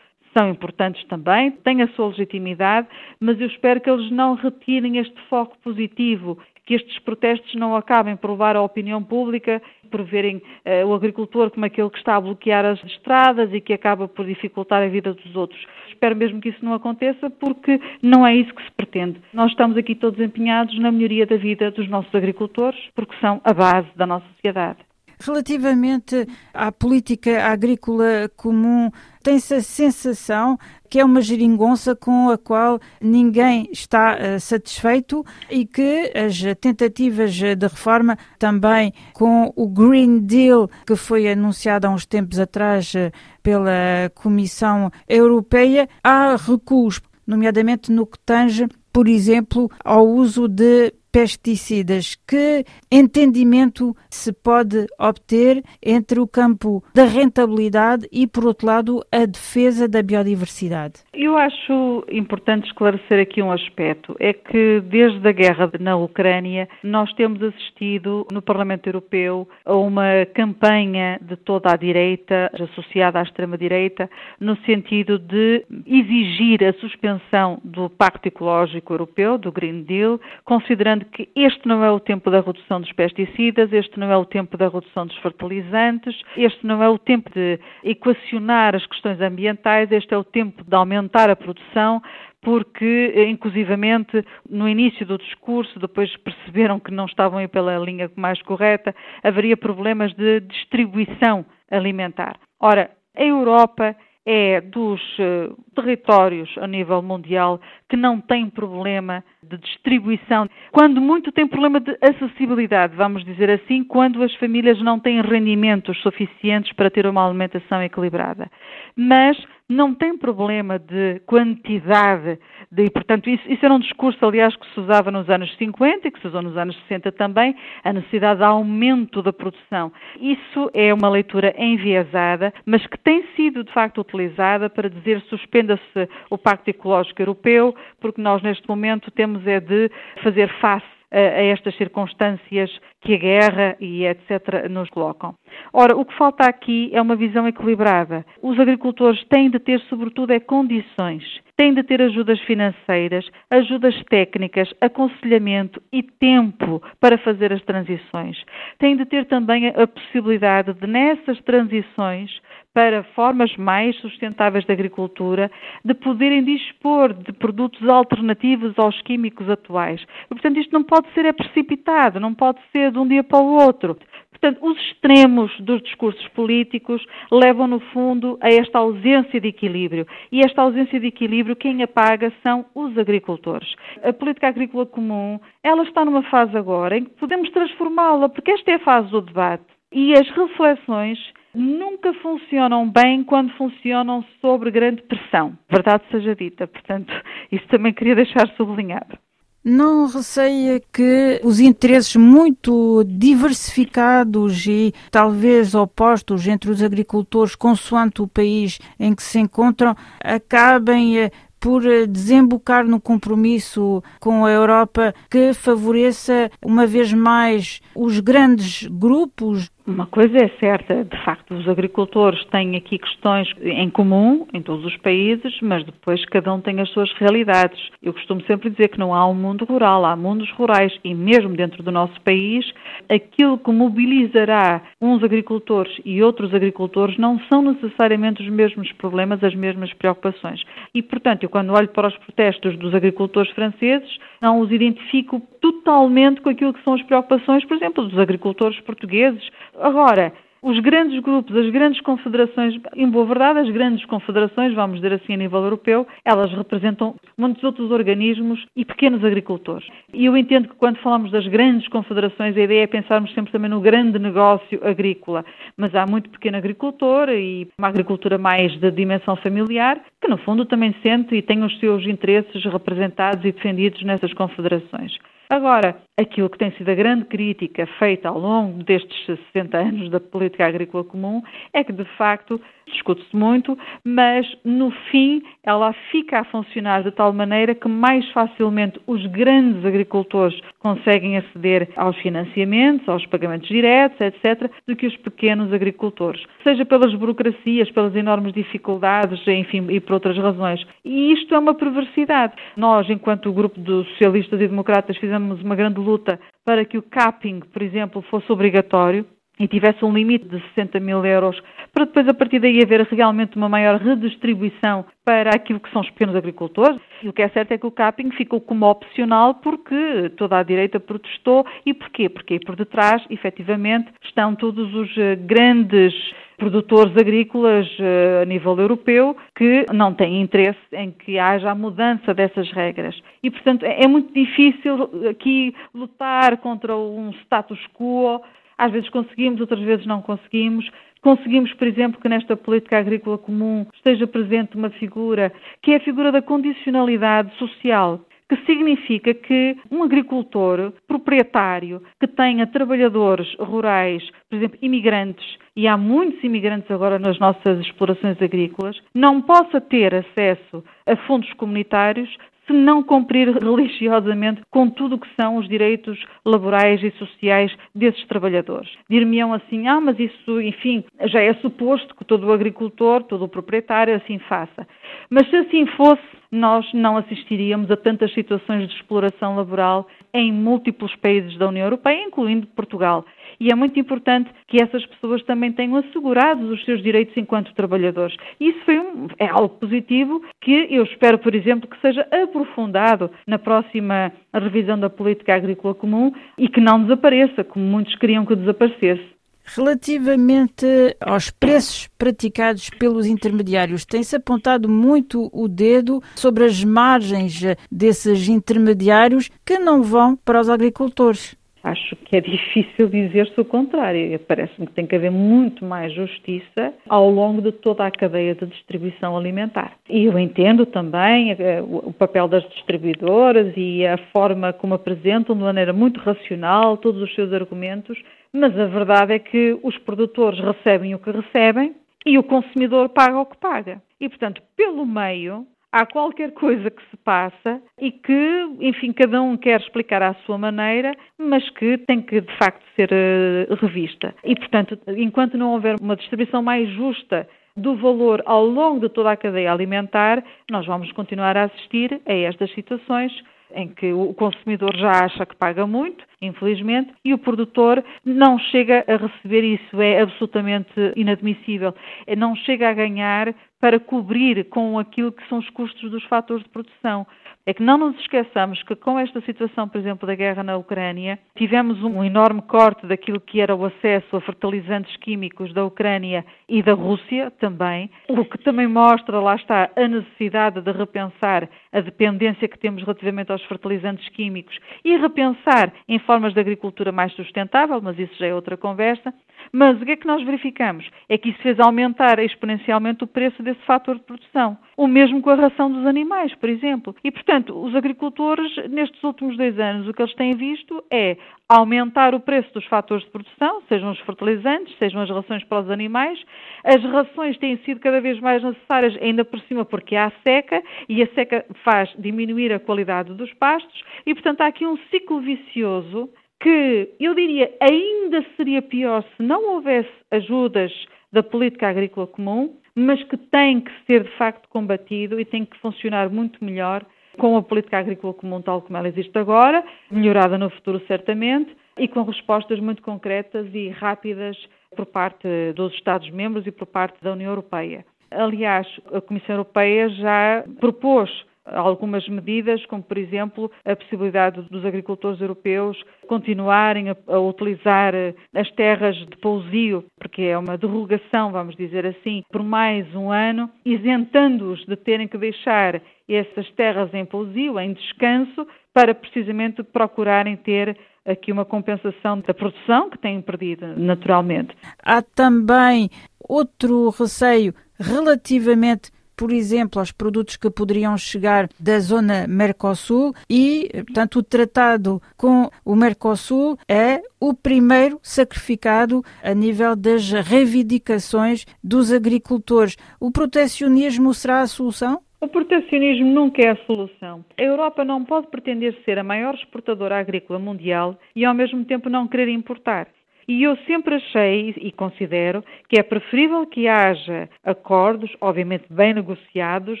são 0.36 0.50
importantes 0.50 1.04
também, 1.04 1.52
têm 1.52 1.82
a 1.82 1.88
sua 1.88 2.08
legitimidade, 2.08 2.88
mas 3.20 3.40
eu 3.40 3.46
espero 3.46 3.80
que 3.80 3.88
eles 3.88 4.10
não 4.10 4.34
retirem 4.34 4.98
este 4.98 5.20
foco 5.28 5.56
positivo, 5.62 6.38
que 6.64 6.74
estes 6.74 6.98
protestos 7.00 7.54
não 7.54 7.76
acabem 7.76 8.16
por 8.16 8.30
levar 8.30 8.56
a 8.56 8.62
opinião 8.62 9.02
pública, 9.02 9.62
por 9.90 10.02
verem 10.02 10.36
uh, 10.36 10.86
o 10.86 10.94
agricultor 10.94 11.50
como 11.50 11.66
aquele 11.66 11.90
que 11.90 11.98
está 11.98 12.16
a 12.16 12.20
bloquear 12.20 12.64
as 12.64 12.82
estradas 12.84 13.52
e 13.52 13.60
que 13.60 13.72
acaba 13.72 14.08
por 14.08 14.26
dificultar 14.26 14.82
a 14.82 14.88
vida 14.88 15.12
dos 15.12 15.36
outros 15.36 15.64
espero 16.04 16.16
mesmo 16.16 16.40
que 16.40 16.50
isso 16.50 16.64
não 16.64 16.74
aconteça, 16.74 17.30
porque 17.30 17.80
não 18.02 18.26
é 18.26 18.34
isso 18.34 18.52
que 18.54 18.62
se 18.62 18.70
pretende. 18.72 19.20
Nós 19.32 19.50
estamos 19.50 19.76
aqui 19.76 19.94
todos 19.94 20.20
empenhados 20.20 20.78
na 20.78 20.92
melhoria 20.92 21.24
da 21.24 21.36
vida 21.36 21.70
dos 21.70 21.88
nossos 21.88 22.14
agricultores, 22.14 22.78
porque 22.94 23.16
são 23.20 23.40
a 23.42 23.52
base 23.54 23.88
da 23.96 24.06
nossa 24.06 24.26
sociedade. 24.34 24.78
Relativamente 25.24 26.28
à 26.52 26.70
política 26.70 27.44
agrícola 27.44 28.30
comum, 28.36 28.90
tem-se 29.22 29.54
a 29.54 29.62
sensação 29.62 30.58
que 30.90 31.00
é 31.00 31.04
uma 31.04 31.22
geringonça 31.22 31.96
com 31.96 32.28
a 32.28 32.36
qual 32.36 32.78
ninguém 33.00 33.66
está 33.72 34.18
uh, 34.18 34.38
satisfeito 34.38 35.24
e 35.50 35.64
que 35.64 36.12
as 36.14 36.42
tentativas 36.60 37.32
de 37.32 37.66
reforma, 37.66 38.18
também 38.38 38.92
com 39.14 39.50
o 39.56 39.66
Green 39.66 40.18
Deal 40.18 40.68
que 40.86 40.94
foi 40.94 41.26
anunciado 41.30 41.86
há 41.86 41.90
uns 41.90 42.04
tempos 42.04 42.38
atrás 42.38 42.92
uh, 42.92 43.10
pela 43.42 44.10
Comissão 44.14 44.90
Europeia, 45.08 45.88
há 46.02 46.36
recuos, 46.36 47.00
nomeadamente 47.26 47.90
no 47.90 48.06
que 48.06 48.18
tange, 48.18 48.68
por 48.92 49.08
exemplo, 49.08 49.70
ao 49.82 50.06
uso 50.06 50.46
de 50.46 50.92
pesticidas. 51.14 52.16
Que 52.26 52.64
entendimento 52.90 53.94
se 54.10 54.32
pode 54.32 54.84
obter 54.98 55.62
entre 55.80 56.18
o 56.18 56.26
campo 56.26 56.82
da 56.92 57.04
rentabilidade 57.04 58.08
e, 58.10 58.26
por 58.26 58.44
outro 58.44 58.66
lado, 58.66 59.00
a 59.12 59.24
defesa 59.24 59.86
da 59.86 60.02
biodiversidade? 60.02 60.94
Eu 61.12 61.38
acho 61.38 62.04
importante 62.10 62.66
esclarecer 62.66 63.20
aqui 63.20 63.40
um 63.40 63.52
aspecto. 63.52 64.16
É 64.18 64.32
que 64.32 64.80
desde 64.80 65.28
a 65.28 65.30
guerra 65.30 65.70
na 65.78 65.94
Ucrânia 65.94 66.68
nós 66.82 67.12
temos 67.12 67.40
assistido 67.40 68.26
no 68.32 68.42
Parlamento 68.42 68.88
Europeu 68.88 69.48
a 69.64 69.76
uma 69.76 70.26
campanha 70.34 71.20
de 71.22 71.36
toda 71.36 71.72
a 71.72 71.76
direita, 71.76 72.50
associada 72.60 73.20
à 73.20 73.22
extrema-direita, 73.22 74.10
no 74.40 74.56
sentido 74.64 75.16
de 75.16 75.64
exigir 75.86 76.64
a 76.64 76.72
suspensão 76.80 77.60
do 77.62 77.88
Pacto 77.88 78.26
Ecológico 78.26 78.92
Europeu, 78.92 79.38
do 79.38 79.52
Green 79.52 79.84
Deal, 79.84 80.20
considerando 80.44 81.03
que 81.04 81.28
este 81.36 81.66
não 81.68 81.84
é 81.84 81.90
o 81.90 82.00
tempo 82.00 82.30
da 82.30 82.40
redução 82.40 82.80
dos 82.80 82.92
pesticidas, 82.92 83.72
este 83.72 83.98
não 83.98 84.10
é 84.10 84.16
o 84.16 84.24
tempo 84.24 84.56
da 84.56 84.68
redução 84.68 85.06
dos 85.06 85.16
fertilizantes, 85.18 86.14
este 86.36 86.66
não 86.66 86.82
é 86.82 86.88
o 86.88 86.98
tempo 86.98 87.30
de 87.30 87.58
equacionar 87.82 88.74
as 88.74 88.86
questões 88.86 89.20
ambientais, 89.20 89.90
este 89.92 90.12
é 90.14 90.18
o 90.18 90.24
tempo 90.24 90.64
de 90.64 90.74
aumentar 90.74 91.30
a 91.30 91.36
produção, 91.36 92.02
porque, 92.40 93.26
inclusivamente, 93.28 94.24
no 94.48 94.68
início 94.68 95.06
do 95.06 95.16
discurso, 95.16 95.78
depois 95.78 96.14
perceberam 96.18 96.78
que 96.78 96.92
não 96.92 97.06
estavam 97.06 97.38
aí 97.38 97.48
pela 97.48 97.78
linha 97.78 98.10
mais 98.16 98.40
correta, 98.42 98.94
haveria 99.22 99.56
problemas 99.56 100.12
de 100.14 100.40
distribuição 100.40 101.46
alimentar. 101.70 102.36
Ora, 102.60 102.90
a 103.16 103.24
Europa 103.24 103.96
é 104.26 104.60
dos 104.60 105.00
eh, 105.18 105.50
territórios 105.74 106.48
a 106.58 106.66
nível 106.66 107.02
mundial 107.02 107.60
que 107.88 107.96
não 107.96 108.20
têm 108.20 108.48
problema 108.48 109.22
de 109.42 109.58
distribuição, 109.58 110.48
quando 110.72 111.00
muito 111.00 111.30
tem 111.30 111.46
problema 111.46 111.78
de 111.78 111.96
acessibilidade, 112.00 112.96
vamos 112.96 113.24
dizer 113.24 113.50
assim, 113.50 113.84
quando 113.84 114.22
as 114.22 114.34
famílias 114.36 114.80
não 114.80 114.98
têm 114.98 115.20
rendimentos 115.20 116.00
suficientes 116.00 116.72
para 116.72 116.90
ter 116.90 117.06
uma 117.06 117.26
alimentação 117.26 117.82
equilibrada. 117.82 118.50
Mas 118.96 119.36
não 119.68 119.94
tem 119.94 120.16
problema 120.16 120.78
de 120.78 121.20
quantidade, 121.26 122.38
de, 122.70 122.90
portanto, 122.90 123.30
isso, 123.30 123.42
isso, 123.50 123.64
era 123.64 123.74
um 123.74 123.78
discurso, 123.78 124.24
aliás, 124.24 124.54
que 124.54 124.66
se 124.74 124.80
usava 124.80 125.10
nos 125.10 125.28
anos 125.30 125.54
50 125.56 126.06
e 126.06 126.10
que 126.10 126.20
se 126.20 126.26
usou 126.26 126.42
nos 126.42 126.56
anos 126.56 126.76
60 126.82 127.10
também, 127.12 127.56
a 127.82 127.92
necessidade 127.92 128.38
de 128.38 128.44
aumento 128.44 129.22
da 129.22 129.32
produção. 129.32 129.90
Isso 130.20 130.70
é 130.74 130.92
uma 130.92 131.08
leitura 131.08 131.54
enviesada, 131.56 132.52
mas 132.66 132.86
que 132.86 132.98
tem 132.98 133.24
sido, 133.34 133.64
de 133.64 133.72
facto, 133.72 134.00
utilizada 134.00 134.68
para 134.68 134.90
dizer 134.90 135.22
suspenda-se 135.22 136.08
o 136.28 136.36
Pacto 136.36 136.68
Ecológico 136.68 137.22
Europeu, 137.22 137.74
porque 138.00 138.20
nós, 138.20 138.42
neste 138.42 138.68
momento, 138.68 139.10
temos 139.10 139.46
é 139.46 139.60
de 139.60 139.90
fazer 140.22 140.48
face 140.60 140.94
a 141.14 141.42
estas 141.42 141.76
circunstâncias 141.76 142.70
que 143.04 143.14
a 143.14 143.18
guerra 143.18 143.76
e 143.78 144.06
etc. 144.06 144.68
nos 144.70 144.88
colocam. 144.90 145.34
Ora, 145.72 145.94
o 145.94 146.04
que 146.04 146.16
falta 146.16 146.48
aqui 146.48 146.90
é 146.92 147.00
uma 147.00 147.14
visão 147.14 147.46
equilibrada. 147.46 148.24
Os 148.42 148.58
agricultores 148.58 149.22
têm 149.28 149.50
de 149.50 149.58
ter, 149.58 149.78
sobretudo, 149.82 150.32
é 150.32 150.40
condições, 150.40 151.22
têm 151.56 151.74
de 151.74 151.82
ter 151.82 152.00
ajudas 152.00 152.40
financeiras, 152.40 153.28
ajudas 153.50 153.94
técnicas, 154.08 154.72
aconselhamento 154.80 155.80
e 155.92 156.02
tempo 156.02 156.82
para 156.98 157.18
fazer 157.18 157.52
as 157.52 157.62
transições. 157.62 158.42
Têm 158.78 158.96
de 158.96 159.04
ter 159.04 159.26
também 159.26 159.68
a 159.68 159.86
possibilidade 159.86 160.72
de, 160.72 160.86
nessas 160.86 161.38
transições, 161.42 162.30
para 162.74 163.04
formas 163.14 163.56
mais 163.56 163.94
sustentáveis 164.00 164.64
de 164.64 164.72
agricultura, 164.72 165.48
de 165.84 165.94
poderem 165.94 166.42
dispor 166.42 167.14
de 167.14 167.32
produtos 167.32 167.88
alternativos 167.88 168.76
aos 168.76 169.00
químicos 169.02 169.48
atuais. 169.48 170.02
E, 170.24 170.28
portanto, 170.28 170.58
isto 170.58 170.72
não 170.72 170.82
pode 170.82 171.06
ser 171.14 171.24
é 171.24 171.32
precipitado, 171.32 172.18
não 172.18 172.34
pode 172.34 172.58
ser 172.72 172.90
de 172.94 172.98
um 173.00 173.06
dia 173.06 173.22
para 173.22 173.42
o 173.42 173.62
outro. 173.62 173.96
Portanto, 174.30 174.58
os 174.62 174.78
extremos 174.78 175.50
dos 175.60 175.82
discursos 175.82 176.26
políticos 176.28 177.04
levam, 177.32 177.66
no 177.66 177.80
fundo, 177.80 178.36
a 178.42 178.48
esta 178.48 178.78
ausência 178.78 179.40
de 179.40 179.48
equilíbrio. 179.48 180.06
E 180.30 180.40
esta 180.40 180.60
ausência 180.62 181.00
de 181.00 181.06
equilíbrio, 181.06 181.56
quem 181.56 181.82
a 181.82 181.88
paga 181.88 182.32
são 182.42 182.66
os 182.74 182.96
agricultores. 182.98 183.74
A 184.02 184.12
política 184.12 184.48
agrícola 184.48 184.84
comum, 184.84 185.40
ela 185.62 185.82
está 185.84 186.04
numa 186.04 186.22
fase 186.24 186.56
agora 186.56 186.98
em 186.98 187.04
que 187.04 187.10
podemos 187.12 187.50
transformá-la, 187.50 188.28
porque 188.28 188.50
esta 188.50 188.70
é 188.70 188.74
a 188.74 188.80
fase 188.80 189.10
do 189.10 189.22
debate. 189.22 189.64
E 189.90 190.12
as 190.12 190.28
reflexões 190.30 191.18
nunca 191.54 192.12
funcionam 192.14 192.90
bem 192.90 193.24
quando 193.24 193.50
funcionam 193.52 194.24
sob 194.40 194.70
grande 194.70 195.02
pressão. 195.02 195.56
Verdade 195.70 196.02
seja 196.10 196.34
dita. 196.34 196.66
Portanto, 196.66 197.14
isso 197.50 197.66
também 197.68 197.94
queria 197.94 198.16
deixar 198.16 198.46
sublinhado. 198.56 199.16
Não 199.64 200.06
receia 200.06 200.78
que 200.92 201.40
os 201.42 201.58
interesses 201.58 202.14
muito 202.16 203.02
diversificados 203.04 204.66
e 204.66 204.92
talvez 205.10 205.74
opostos 205.74 206.46
entre 206.46 206.70
os 206.70 206.82
agricultores, 206.82 207.54
consoante 207.54 208.20
o 208.20 208.28
país 208.28 208.78
em 209.00 209.14
que 209.14 209.22
se 209.22 209.38
encontram, 209.38 209.96
acabem 210.22 211.18
eh, 211.18 211.30
por 211.58 211.86
eh, 211.86 212.06
desembocar 212.06 212.86
no 212.86 213.00
compromisso 213.00 214.02
com 214.20 214.44
a 214.44 214.50
Europa 214.50 215.14
que 215.30 215.54
favoreça 215.54 216.50
uma 216.62 216.86
vez 216.86 217.10
mais 217.14 217.80
os 217.94 218.20
grandes 218.20 218.86
grupos 218.86 219.70
uma 219.86 220.06
coisa 220.06 220.38
é 220.38 220.48
certa, 220.58 221.04
de 221.04 221.24
facto, 221.24 221.54
os 221.54 221.68
agricultores 221.68 222.42
têm 222.46 222.74
aqui 222.74 222.98
questões 222.98 223.46
em 223.60 223.90
comum 223.90 224.46
em 224.54 224.62
todos 224.62 224.82
os 224.86 224.96
países, 224.96 225.54
mas 225.60 225.84
depois 225.84 226.24
cada 226.26 226.52
um 226.54 226.60
tem 226.60 226.80
as 226.80 226.88
suas 226.90 227.12
realidades. 227.18 227.78
Eu 228.02 228.14
costumo 228.14 228.42
sempre 228.46 228.70
dizer 228.70 228.88
que 228.88 228.98
não 228.98 229.14
há 229.14 229.28
um 229.28 229.34
mundo 229.34 229.66
rural, 229.66 230.06
há 230.06 230.16
mundos 230.16 230.50
rurais 230.52 230.92
e 231.04 231.14
mesmo 231.14 231.54
dentro 231.54 231.82
do 231.82 231.92
nosso 231.92 232.18
país, 232.22 232.64
aquilo 233.10 233.58
que 233.58 233.70
mobilizará 233.70 234.80
uns 235.02 235.22
agricultores 235.22 235.92
e 236.02 236.22
outros 236.22 236.54
agricultores 236.54 237.18
não 237.18 237.38
são 237.52 237.60
necessariamente 237.60 238.42
os 238.42 238.48
mesmos 238.48 238.90
problemas, 238.92 239.44
as 239.44 239.54
mesmas 239.54 239.92
preocupações. 239.92 240.62
E, 240.94 241.02
portanto, 241.02 241.42
eu 241.42 241.50
quando 241.50 241.74
olho 241.74 241.88
para 241.88 242.08
os 242.08 242.16
protestos 242.16 242.78
dos 242.78 242.94
agricultores 242.94 243.52
franceses, 243.52 244.18
não 244.44 244.60
os 244.60 244.70
identifico 244.70 245.40
totalmente 245.58 246.42
com 246.42 246.50
aquilo 246.50 246.74
que 246.74 246.84
são 246.84 246.92
as 246.92 247.02
preocupações, 247.02 247.64
por 247.64 247.78
exemplo, 247.78 248.06
dos 248.06 248.18
agricultores 248.18 248.78
portugueses. 248.80 249.42
Agora, 249.80 250.34
os 250.64 250.80
grandes 250.80 251.20
grupos, 251.20 251.54
as 251.54 251.70
grandes 251.70 252.00
confederações, 252.00 252.80
em 252.96 253.10
boa 253.10 253.26
verdade, 253.26 253.58
as 253.58 253.68
grandes 253.68 254.02
confederações, 254.06 254.72
vamos 254.72 254.96
dizer 254.96 255.12
assim 255.12 255.34
a 255.34 255.36
nível 255.36 255.62
europeu, 255.62 256.06
elas 256.24 256.50
representam 256.52 257.14
muitos 257.36 257.62
outros 257.62 257.90
organismos 257.90 258.64
e 258.74 258.82
pequenos 258.82 259.22
agricultores. 259.22 259.86
E 260.14 260.24
eu 260.24 260.34
entendo 260.34 260.68
que 260.68 260.74
quando 260.76 260.96
falamos 261.00 261.30
das 261.30 261.46
grandes 261.48 261.86
confederações, 261.88 262.56
a 262.56 262.60
ideia 262.62 262.84
é 262.84 262.86
pensarmos 262.86 263.34
sempre 263.34 263.52
também 263.52 263.68
no 263.68 263.78
grande 263.78 264.18
negócio 264.18 264.80
agrícola, 264.82 265.44
mas 265.76 265.94
há 265.94 266.06
muito 266.06 266.30
pequeno 266.30 266.56
agricultor 266.56 267.28
e 267.28 267.68
uma 267.78 267.88
agricultura 267.88 268.38
mais 268.38 268.72
de 268.80 268.90
dimensão 268.90 269.36
familiar, 269.36 270.00
que 270.18 270.28
no 270.28 270.38
fundo 270.38 270.64
também 270.64 270.94
sente 271.02 271.34
e 271.34 271.42
tem 271.42 271.62
os 271.62 271.78
seus 271.78 272.06
interesses 272.06 272.64
representados 272.64 273.44
e 273.44 273.52
defendidos 273.52 274.02
nessas 274.02 274.32
confederações. 274.32 275.14
Agora, 275.50 275.96
aquilo 276.16 276.48
que 276.48 276.58
tem 276.58 276.72
sido 276.72 276.90
a 276.90 276.94
grande 276.94 277.26
crítica 277.26 277.86
feita 277.98 278.28
ao 278.28 278.38
longo 278.38 278.82
destes 278.82 279.38
60 279.52 279.76
anos 279.76 280.10
da 280.10 280.18
política 280.18 280.66
agrícola 280.66 281.04
comum 281.04 281.42
é 281.72 281.84
que, 281.84 281.92
de 281.92 282.04
facto, 282.16 282.60
discute-se 282.86 283.36
muito, 283.36 283.76
mas 284.04 284.46
no 284.64 284.90
fim 285.10 285.42
ela 285.62 285.92
fica 286.10 286.40
a 286.40 286.44
funcionar 286.44 287.02
de 287.02 287.10
tal 287.10 287.32
maneira 287.32 287.74
que 287.74 287.88
mais 287.88 288.28
facilmente 288.32 289.00
os 289.06 289.24
grandes 289.26 289.84
agricultores 289.84 290.58
conseguem 290.78 291.38
aceder 291.38 291.88
aos 291.96 292.16
financiamentos, 292.18 293.08
aos 293.08 293.24
pagamentos 293.26 293.68
diretos, 293.68 294.20
etc., 294.20 294.70
do 294.86 294.94
que 294.94 295.06
os 295.06 295.16
pequenos 295.18 295.72
agricultores, 295.72 296.42
seja 296.62 296.84
pelas 296.84 297.14
burocracias, 297.14 297.90
pelas 297.90 298.14
enormes 298.14 298.52
dificuldades, 298.52 299.46
enfim, 299.46 299.86
e 299.90 300.00
por 300.00 300.14
outras 300.14 300.36
razões. 300.36 300.86
E 301.04 301.32
isto 301.32 301.54
é 301.54 301.58
uma 301.58 301.74
perversidade. 301.74 302.54
Nós, 302.76 303.08
enquanto 303.08 303.52
grupo 303.52 303.80
dos 303.80 304.06
socialistas 304.10 304.60
e 304.60 304.68
democratas, 304.68 305.16
fizemos 305.16 305.62
uma 305.62 305.74
grande 305.74 306.00
luta 306.00 306.38
para 306.64 306.84
que 306.84 306.98
o 306.98 307.02
capping, 307.02 307.60
por 307.60 307.82
exemplo, 307.82 308.22
fosse 308.22 308.50
obrigatório 308.50 309.26
e 309.58 309.68
tivesse 309.68 310.04
um 310.04 310.12
limite 310.12 310.46
de 310.48 310.60
60 310.74 310.98
mil 311.00 311.24
euros, 311.24 311.60
para 311.92 312.04
depois 312.04 312.26
a 312.28 312.34
partir 312.34 312.58
daí 312.58 312.82
haver 312.82 313.02
realmente 313.02 313.56
uma 313.56 313.68
maior 313.68 314.00
redistribuição 314.00 315.04
para 315.24 315.50
aquilo 315.50 315.78
que 315.78 315.90
são 315.90 316.02
os 316.02 316.10
pequenos 316.10 316.34
agricultores. 316.34 317.00
E 317.22 317.28
o 317.28 317.32
que 317.32 317.42
é 317.42 317.48
certo 317.48 317.72
é 317.72 317.78
que 317.78 317.86
o 317.86 317.90
capping 317.90 318.30
ficou 318.32 318.60
como 318.60 318.86
opcional 318.86 319.54
porque 319.54 320.30
toda 320.36 320.58
a 320.58 320.62
direita 320.62 320.98
protestou. 320.98 321.64
E 321.86 321.94
porquê? 321.94 322.28
Porque 322.28 322.58
por 322.66 322.74
detrás, 322.74 323.22
efetivamente, 323.30 324.10
estão 324.24 324.54
todos 324.56 324.92
os 324.92 325.16
eh, 325.16 325.36
grandes 325.36 326.12
produtores 326.56 327.16
agrícolas 327.16 327.86
uh, 327.98 328.42
a 328.42 328.44
nível 328.44 328.78
europeu 328.78 329.36
que 329.56 329.86
não 329.92 330.14
têm 330.14 330.40
interesse 330.40 330.78
em 330.92 331.10
que 331.10 331.38
haja 331.38 331.70
a 331.70 331.74
mudança 331.74 332.32
dessas 332.32 332.70
regras. 332.70 333.20
E, 333.42 333.50
portanto, 333.50 333.84
é, 333.84 334.04
é 334.04 334.08
muito 334.08 334.32
difícil 334.32 335.28
aqui 335.28 335.74
lutar 335.92 336.56
contra 336.58 336.96
um 336.96 337.30
status 337.42 337.78
quo 337.94 338.40
às 338.78 338.92
vezes 338.92 339.08
conseguimos, 339.10 339.60
outras 339.60 339.80
vezes 339.80 340.06
não 340.06 340.22
conseguimos. 340.22 340.88
Conseguimos, 341.22 341.72
por 341.74 341.86
exemplo, 341.86 342.20
que 342.20 342.28
nesta 342.28 342.56
política 342.56 342.98
agrícola 342.98 343.38
comum 343.38 343.86
esteja 343.94 344.26
presente 344.26 344.76
uma 344.76 344.90
figura 344.90 345.52
que 345.82 345.92
é 345.92 345.96
a 345.96 346.00
figura 346.00 346.30
da 346.30 346.42
condicionalidade 346.42 347.54
social 347.56 348.20
que 348.48 348.56
significa 348.66 349.32
que 349.32 349.76
um 349.90 350.02
agricultor 350.02 350.92
proprietário 351.08 352.02
que 352.20 352.26
tenha 352.26 352.66
trabalhadores 352.66 353.54
rurais, 353.58 354.22
por 354.48 354.56
exemplo, 354.56 354.78
imigrantes, 354.82 355.56
e 355.74 355.88
há 355.88 355.96
muitos 355.96 356.42
imigrantes 356.44 356.90
agora 356.90 357.18
nas 357.18 357.38
nossas 357.38 357.80
explorações 357.80 358.40
agrícolas, 358.40 359.00
não 359.14 359.40
possa 359.40 359.80
ter 359.80 360.14
acesso 360.14 360.84
a 361.06 361.16
fundos 361.26 361.52
comunitários 361.54 362.28
se 362.66 362.72
não 362.72 363.02
cumprir 363.02 363.48
religiosamente 363.50 364.62
com 364.70 364.88
tudo 364.88 365.16
o 365.16 365.18
que 365.18 365.28
são 365.36 365.56
os 365.56 365.68
direitos 365.68 366.18
laborais 366.44 367.02
e 367.02 367.10
sociais 367.12 367.74
desses 367.94 368.24
trabalhadores. 368.26 368.90
Dir-me-ão 369.08 369.52
assim, 369.52 369.86
ah, 369.86 370.00
mas 370.00 370.18
isso, 370.18 370.60
enfim, 370.60 371.04
já 371.26 371.40
é 371.40 371.54
suposto 371.54 372.14
que 372.14 372.24
todo 372.24 372.46
o 372.46 372.52
agricultor, 372.52 373.22
todo 373.24 373.44
o 373.44 373.48
proprietário 373.48 374.14
assim 374.14 374.38
faça. 374.40 374.86
Mas 375.30 375.48
se 375.48 375.56
assim 375.56 375.86
fosse, 375.88 376.22
nós 376.50 376.86
não 376.92 377.16
assistiríamos 377.16 377.90
a 377.90 377.96
tantas 377.96 378.32
situações 378.32 378.88
de 378.88 378.94
exploração 378.94 379.56
laboral 379.56 380.06
em 380.32 380.52
múltiplos 380.52 381.14
países 381.16 381.56
da 381.58 381.68
União 381.68 381.84
Europeia, 381.84 382.22
incluindo 382.22 382.66
Portugal 382.68 383.24
e 383.60 383.70
é 383.70 383.74
muito 383.74 383.98
importante 383.98 384.50
que 384.66 384.82
essas 384.82 385.04
pessoas 385.06 385.42
também 385.44 385.72
tenham 385.72 385.96
assegurados 385.96 386.70
os 386.70 386.84
seus 386.84 387.02
direitos 387.02 387.36
enquanto 387.36 387.74
trabalhadores. 387.74 388.36
Isso 388.60 388.78
foi 388.84 388.98
um, 388.98 389.28
é 389.38 389.46
algo 389.46 389.76
positivo 389.76 390.42
que 390.60 390.88
eu 390.90 391.04
espero, 391.04 391.38
por 391.38 391.54
exemplo, 391.54 391.88
que 391.88 392.00
seja 392.00 392.26
aprofundado 392.30 393.30
na 393.46 393.58
próxima 393.58 394.32
revisão 394.52 394.98
da 394.98 395.10
política 395.10 395.54
agrícola 395.54 395.94
comum 395.94 396.32
e 396.58 396.68
que 396.68 396.80
não 396.80 397.02
desapareça, 397.02 397.64
como 397.64 397.84
muitos 397.84 398.14
queriam 398.16 398.46
que 398.46 398.56
desaparecesse. 398.56 399.34
Relativamente 399.66 400.86
aos 401.18 401.50
preços 401.50 402.06
praticados 402.18 402.90
pelos 402.90 403.26
intermediários, 403.26 404.04
tem-se 404.04 404.36
apontado 404.36 404.88
muito 404.88 405.48
o 405.52 405.66
dedo 405.66 406.22
sobre 406.36 406.64
as 406.64 406.84
margens 406.84 407.62
desses 407.90 408.46
intermediários 408.46 409.50
que 409.64 409.78
não 409.78 410.02
vão 410.02 410.36
para 410.36 410.60
os 410.60 410.68
agricultores. 410.68 411.56
Acho 411.84 412.16
que 412.16 412.36
é 412.36 412.40
difícil 412.42 413.08
dizer-se 413.08 413.60
o 413.60 413.64
contrário. 413.64 414.38
Parece-me 414.40 414.86
que 414.86 414.94
tem 414.94 415.06
que 415.06 415.14
haver 415.14 415.30
muito 415.30 415.84
mais 415.84 416.12
justiça 416.14 416.94
ao 417.06 417.30
longo 417.30 417.60
de 417.60 417.70
toda 417.70 418.06
a 418.06 418.10
cadeia 418.10 418.54
de 418.54 418.66
distribuição 418.66 419.36
alimentar. 419.36 419.92
E 420.08 420.24
eu 420.24 420.38
entendo 420.38 420.86
também 420.86 421.52
eh, 421.52 421.82
o 421.82 422.12
papel 422.12 422.48
das 422.48 422.66
distribuidoras 422.70 423.74
e 423.76 424.06
a 424.06 424.16
forma 424.32 424.72
como 424.72 424.94
apresentam 424.94 425.54
de 425.54 425.62
maneira 425.62 425.92
muito 425.92 426.18
racional 426.20 426.96
todos 426.96 427.20
os 427.20 427.34
seus 427.34 427.52
argumentos, 427.52 428.18
mas 428.52 428.78
a 428.78 428.86
verdade 428.86 429.34
é 429.34 429.38
que 429.38 429.78
os 429.82 429.98
produtores 429.98 430.58
recebem 430.58 431.14
o 431.14 431.18
que 431.18 431.30
recebem 431.30 431.94
e 432.24 432.38
o 432.38 432.42
consumidor 432.42 433.10
paga 433.10 433.38
o 433.38 433.46
que 433.46 433.58
paga. 433.58 434.00
E, 434.18 434.28
portanto, 434.28 434.62
pelo 434.74 435.04
meio, 435.04 435.66
há 435.94 436.04
qualquer 436.04 436.50
coisa 436.52 436.90
que 436.90 437.02
se 437.08 437.16
passa 437.18 437.80
e 438.00 438.10
que, 438.10 438.68
enfim, 438.80 439.12
cada 439.12 439.40
um 439.40 439.56
quer 439.56 439.80
explicar 439.80 440.22
à 440.22 440.34
sua 440.44 440.58
maneira, 440.58 441.14
mas 441.38 441.68
que 441.70 441.98
tem 441.98 442.20
que, 442.20 442.40
de 442.40 442.56
facto, 442.58 442.82
ser 442.96 443.10
uh, 443.12 443.74
revista. 443.76 444.34
E, 444.42 444.56
portanto, 444.56 444.98
enquanto 445.16 445.56
não 445.56 445.72
houver 445.72 445.94
uma 446.00 446.16
distribuição 446.16 446.60
mais 446.60 446.88
justa 446.90 447.48
do 447.76 447.94
valor 447.96 448.42
ao 448.44 448.66
longo 448.66 449.00
de 449.00 449.08
toda 449.08 449.30
a 449.30 449.36
cadeia 449.36 449.72
alimentar, 449.72 450.42
nós 450.68 450.84
vamos 450.84 451.12
continuar 451.12 451.56
a 451.56 451.64
assistir 451.64 452.20
a 452.26 452.32
estas 452.32 452.72
situações 452.74 453.32
em 453.72 453.88
que 453.88 454.12
o 454.12 454.34
consumidor 454.34 454.96
já 454.96 455.24
acha 455.24 455.46
que 455.46 455.56
paga 455.56 455.86
muito, 455.86 456.24
infelizmente, 456.44 457.12
e 457.24 457.32
o 457.32 457.38
produtor 457.38 458.04
não 458.24 458.58
chega 458.58 459.04
a 459.06 459.16
receber 459.16 459.62
isso, 459.62 460.00
é 460.00 460.20
absolutamente 460.20 460.92
inadmissível. 461.16 461.94
Não 462.36 462.54
chega 462.56 462.88
a 462.88 462.92
ganhar 462.92 463.54
para 463.80 464.00
cobrir 464.00 464.64
com 464.68 464.98
aquilo 464.98 465.32
que 465.32 465.46
são 465.48 465.58
os 465.58 465.68
custos 465.70 466.10
dos 466.10 466.24
fatores 466.24 466.64
de 466.64 466.70
produção 466.70 467.26
é 467.66 467.72
que 467.72 467.82
não 467.82 467.96
nos 467.96 468.18
esqueçamos 468.20 468.82
que 468.82 468.94
com 468.94 469.18
esta 469.18 469.40
situação, 469.40 469.88
por 469.88 469.98
exemplo, 469.98 470.26
da 470.26 470.34
guerra 470.34 470.62
na 470.62 470.76
Ucrânia, 470.76 471.38
tivemos 471.56 472.02
um 472.02 472.22
enorme 472.22 472.60
corte 472.62 473.06
daquilo 473.06 473.40
que 473.40 473.60
era 473.60 473.74
o 473.74 473.84
acesso 473.86 474.36
a 474.36 474.40
fertilizantes 474.40 475.16
químicos 475.16 475.72
da 475.72 475.84
Ucrânia 475.84 476.44
e 476.68 476.82
da 476.82 476.92
Rússia 476.92 477.50
também, 477.58 478.10
o 478.28 478.44
que 478.44 478.58
também 478.58 478.86
mostra, 478.86 479.40
lá 479.40 479.54
está, 479.56 479.90
a 479.96 480.06
necessidade 480.06 480.82
de 480.82 480.92
repensar 480.92 481.68
a 481.92 482.00
dependência 482.00 482.68
que 482.68 482.78
temos 482.78 483.02
relativamente 483.02 483.50
aos 483.50 483.64
fertilizantes 483.64 484.28
químicos 484.30 484.78
e 485.02 485.16
repensar 485.16 485.92
em 486.06 486.18
formas 486.34 486.52
de 486.52 486.58
agricultura 486.58 487.12
mais 487.12 487.32
sustentável, 487.34 488.00
mas 488.02 488.18
isso 488.18 488.34
já 488.36 488.46
é 488.46 488.54
outra 488.54 488.76
conversa. 488.76 489.32
Mas 489.72 490.00
o 490.00 490.04
que 490.04 490.10
é 490.10 490.16
que 490.16 490.26
nós 490.26 490.44
verificamos? 490.44 491.08
É 491.28 491.38
que 491.38 491.50
isso 491.50 491.62
fez 491.62 491.78
aumentar 491.78 492.40
exponencialmente 492.40 493.22
o 493.22 493.26
preço 493.26 493.62
desse 493.62 493.80
fator 493.82 494.16
de 494.16 494.24
produção. 494.24 494.76
O 494.96 495.06
mesmo 495.06 495.40
com 495.40 495.50
a 495.50 495.54
ração 495.54 495.90
dos 495.90 496.04
animais, 496.04 496.52
por 496.56 496.68
exemplo. 496.68 497.14
E, 497.22 497.30
portanto, 497.30 497.72
os 497.80 497.94
agricultores, 497.94 498.68
nestes 498.90 499.22
últimos 499.22 499.56
dois 499.56 499.78
anos, 499.78 500.08
o 500.08 500.12
que 500.12 500.22
eles 500.22 500.34
têm 500.34 500.56
visto 500.56 501.04
é 501.08 501.36
aumentar 501.68 502.34
o 502.34 502.40
preço 502.40 502.72
dos 502.74 502.84
fatores 502.86 503.24
de 503.24 503.30
produção, 503.30 503.82
sejam 503.88 504.10
os 504.10 504.20
fertilizantes, 504.20 504.96
sejam 504.98 505.22
as 505.22 505.30
rações 505.30 505.64
para 505.64 505.80
os 505.80 505.90
animais. 505.90 506.38
As 506.84 507.02
rações 507.02 507.58
têm 507.58 507.78
sido 507.78 508.00
cada 508.00 508.20
vez 508.20 508.38
mais 508.40 508.62
necessárias, 508.62 509.16
ainda 509.20 509.44
por 509.44 509.58
cima 509.60 509.84
porque 509.84 510.14
há 510.14 510.30
seca, 510.42 510.82
e 511.08 511.22
a 511.22 511.26
seca 511.34 511.64
faz 511.82 512.12
diminuir 512.18 512.72
a 512.72 512.78
qualidade 512.78 513.32
dos 513.34 513.52
pastos, 513.54 514.02
e, 514.26 514.34
portanto, 514.34 514.60
há 514.60 514.66
aqui 514.66 514.86
um 514.86 514.98
ciclo 515.10 515.40
vicioso 515.40 516.28
que 516.60 517.10
eu 517.20 517.34
diria 517.34 517.74
ainda 517.80 518.44
seria 518.56 518.80
pior 518.80 519.22
se 519.36 519.42
não 519.42 519.74
houvesse 519.74 520.10
ajudas 520.30 520.92
da 521.32 521.42
política 521.42 521.88
agrícola 521.88 522.26
comum, 522.26 522.78
mas 522.94 523.22
que 523.24 523.36
tem 523.36 523.80
que 523.80 523.90
ser 524.06 524.22
de 524.22 524.30
facto 524.36 524.68
combatido 524.68 525.40
e 525.40 525.44
tem 525.44 525.64
que 525.64 525.76
funcionar 525.78 526.30
muito 526.30 526.64
melhor 526.64 527.04
com 527.38 527.56
a 527.56 527.62
política 527.62 527.98
agrícola 527.98 528.34
comum 528.34 528.60
tal 528.60 528.82
como 528.82 528.96
ela 528.96 529.08
existe 529.08 529.36
agora, 529.38 529.84
melhorada 530.10 530.58
no 530.58 530.70
futuro 530.70 531.00
certamente, 531.06 531.74
e 531.98 532.08
com 532.08 532.22
respostas 532.22 532.80
muito 532.80 533.02
concretas 533.02 533.66
e 533.72 533.88
rápidas 533.88 534.56
por 534.96 535.06
parte 535.06 535.48
dos 535.74 535.92
Estados-membros 535.94 536.66
e 536.66 536.72
por 536.72 536.86
parte 536.86 537.22
da 537.22 537.32
União 537.32 537.50
Europeia. 537.50 538.04
Aliás, 538.30 538.86
a 539.12 539.20
Comissão 539.20 539.54
Europeia 539.54 540.08
já 540.08 540.64
propôs 540.80 541.30
algumas 541.64 542.28
medidas, 542.28 542.84
como 542.86 543.02
por 543.02 543.16
exemplo 543.16 543.70
a 543.84 543.96
possibilidade 543.96 544.60
dos 544.62 544.84
agricultores 544.84 545.40
europeus 545.40 546.02
continuarem 546.28 547.06
a, 547.10 547.38
utilizar 547.38 548.12
as 548.54 548.70
terras 548.72 549.16
de 549.16 549.36
pousio, 549.38 550.04
porque 550.34 550.42
é 550.42 550.58
uma 550.58 550.76
derrogação, 550.76 551.52
vamos 551.52 551.76
dizer 551.76 552.04
assim, 552.04 552.42
por 552.50 552.60
mais 552.60 553.06
um 553.14 553.30
ano, 553.30 553.70
isentando-os 553.86 554.84
de 554.84 554.96
terem 554.96 555.28
que 555.28 555.38
deixar 555.38 556.02
essas 556.28 556.68
terras 556.72 557.14
em 557.14 557.24
pousio, 557.24 557.78
em 557.78 557.92
descanso, 557.92 558.66
para 558.92 559.14
precisamente 559.14 559.84
procurarem 559.84 560.56
ter 560.56 560.98
aqui 561.24 561.52
uma 561.52 561.64
compensação 561.64 562.40
da 562.40 562.52
produção 562.52 563.10
que 563.10 563.18
têm 563.18 563.40
perdido 563.40 563.86
naturalmente. 563.96 564.74
Há 565.04 565.22
também 565.22 566.10
outro 566.40 567.10
receio 567.10 567.72
relativamente 567.96 569.12
por 569.36 569.52
exemplo, 569.52 570.00
aos 570.00 570.12
produtos 570.12 570.56
que 570.56 570.70
poderiam 570.70 571.16
chegar 571.16 571.68
da 571.78 571.98
zona 571.98 572.46
Mercosul 572.46 573.34
e, 573.48 573.88
portanto, 574.06 574.38
o 574.38 574.42
tratado 574.42 575.20
com 575.36 575.68
o 575.84 575.94
Mercosul 575.94 576.78
é 576.88 577.20
o 577.40 577.52
primeiro 577.52 578.18
sacrificado 578.22 579.22
a 579.42 579.52
nível 579.54 579.94
das 579.94 580.30
reivindicações 580.30 581.64
dos 581.82 582.12
agricultores. 582.12 582.96
O 583.20 583.30
protecionismo 583.30 584.32
será 584.32 584.60
a 584.60 584.66
solução? 584.66 585.20
O 585.40 585.48
protecionismo 585.48 586.26
nunca 586.26 586.62
é 586.62 586.70
a 586.70 586.86
solução. 586.86 587.44
A 587.58 587.62
Europa 587.62 588.02
não 588.02 588.24
pode 588.24 588.46
pretender 588.46 588.96
ser 589.04 589.18
a 589.18 589.22
maior 589.22 589.54
exportadora 589.54 590.18
agrícola 590.18 590.58
mundial 590.58 591.18
e, 591.36 591.44
ao 591.44 591.52
mesmo 591.52 591.84
tempo, 591.84 592.08
não 592.08 592.26
querer 592.26 592.48
importar. 592.48 593.08
E 593.46 593.62
eu 593.62 593.76
sempre 593.86 594.14
achei 594.14 594.74
e 594.78 594.90
considero 594.92 595.62
que 595.88 595.98
é 595.98 596.02
preferível 596.02 596.66
que 596.66 596.88
haja 596.88 597.48
acordos, 597.64 598.30
obviamente 598.40 598.84
bem 598.90 599.14
negociados, 599.14 600.00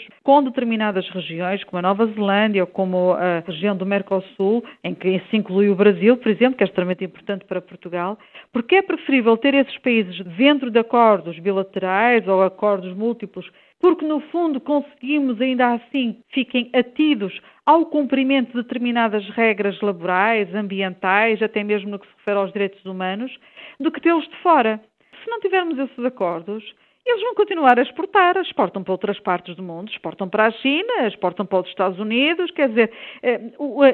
com 0.22 0.42
determinadas 0.42 1.08
regiões, 1.10 1.62
como 1.64 1.78
a 1.78 1.82
Nova 1.82 2.06
Zelândia 2.06 2.62
ou 2.62 2.66
como 2.66 3.12
a 3.12 3.40
região 3.46 3.76
do 3.76 3.84
Mercosul, 3.86 4.64
em 4.82 4.94
que 4.94 5.20
se 5.30 5.36
inclui 5.36 5.68
o 5.68 5.74
Brasil, 5.74 6.16
por 6.16 6.28
exemplo, 6.28 6.56
que 6.56 6.64
é 6.64 6.66
extremamente 6.66 7.04
importante 7.04 7.44
para 7.44 7.60
Portugal, 7.60 8.18
porque 8.52 8.76
é 8.76 8.82
preferível 8.82 9.36
ter 9.36 9.54
esses 9.54 9.76
países 9.78 10.18
dentro 10.36 10.70
de 10.70 10.78
acordos 10.78 11.38
bilaterais 11.38 12.26
ou 12.26 12.42
acordos 12.42 12.94
múltiplos 12.94 13.50
porque 13.84 14.06
no 14.06 14.18
fundo 14.30 14.62
conseguimos 14.62 15.38
ainda 15.42 15.74
assim 15.74 16.22
fiquem 16.32 16.70
atidos 16.72 17.38
ao 17.66 17.84
cumprimento 17.84 18.52
de 18.52 18.62
determinadas 18.62 19.28
regras 19.28 19.78
laborais, 19.82 20.54
ambientais, 20.54 21.42
até 21.42 21.62
mesmo 21.62 21.90
no 21.90 21.98
que 21.98 22.06
se 22.06 22.14
refere 22.16 22.38
aos 22.38 22.50
direitos 22.50 22.82
humanos, 22.86 23.30
do 23.78 23.92
que 23.92 24.00
tê-los 24.00 24.26
de 24.26 24.36
fora. 24.36 24.80
Se 25.22 25.28
não 25.28 25.38
tivermos 25.38 25.78
esses 25.78 26.02
acordos, 26.02 26.64
eles 27.06 27.20
vão 27.20 27.34
continuar 27.34 27.78
a 27.78 27.82
exportar, 27.82 28.36
exportam 28.38 28.82
para 28.82 28.92
outras 28.92 29.20
partes 29.20 29.54
do 29.54 29.62
mundo, 29.62 29.90
exportam 29.90 30.26
para 30.26 30.46
a 30.46 30.50
China, 30.50 31.06
exportam 31.06 31.44
para 31.44 31.60
os 31.60 31.68
Estados 31.68 31.98
Unidos, 31.98 32.50
quer 32.52 32.70
dizer, 32.70 32.90
eh, 33.22 33.40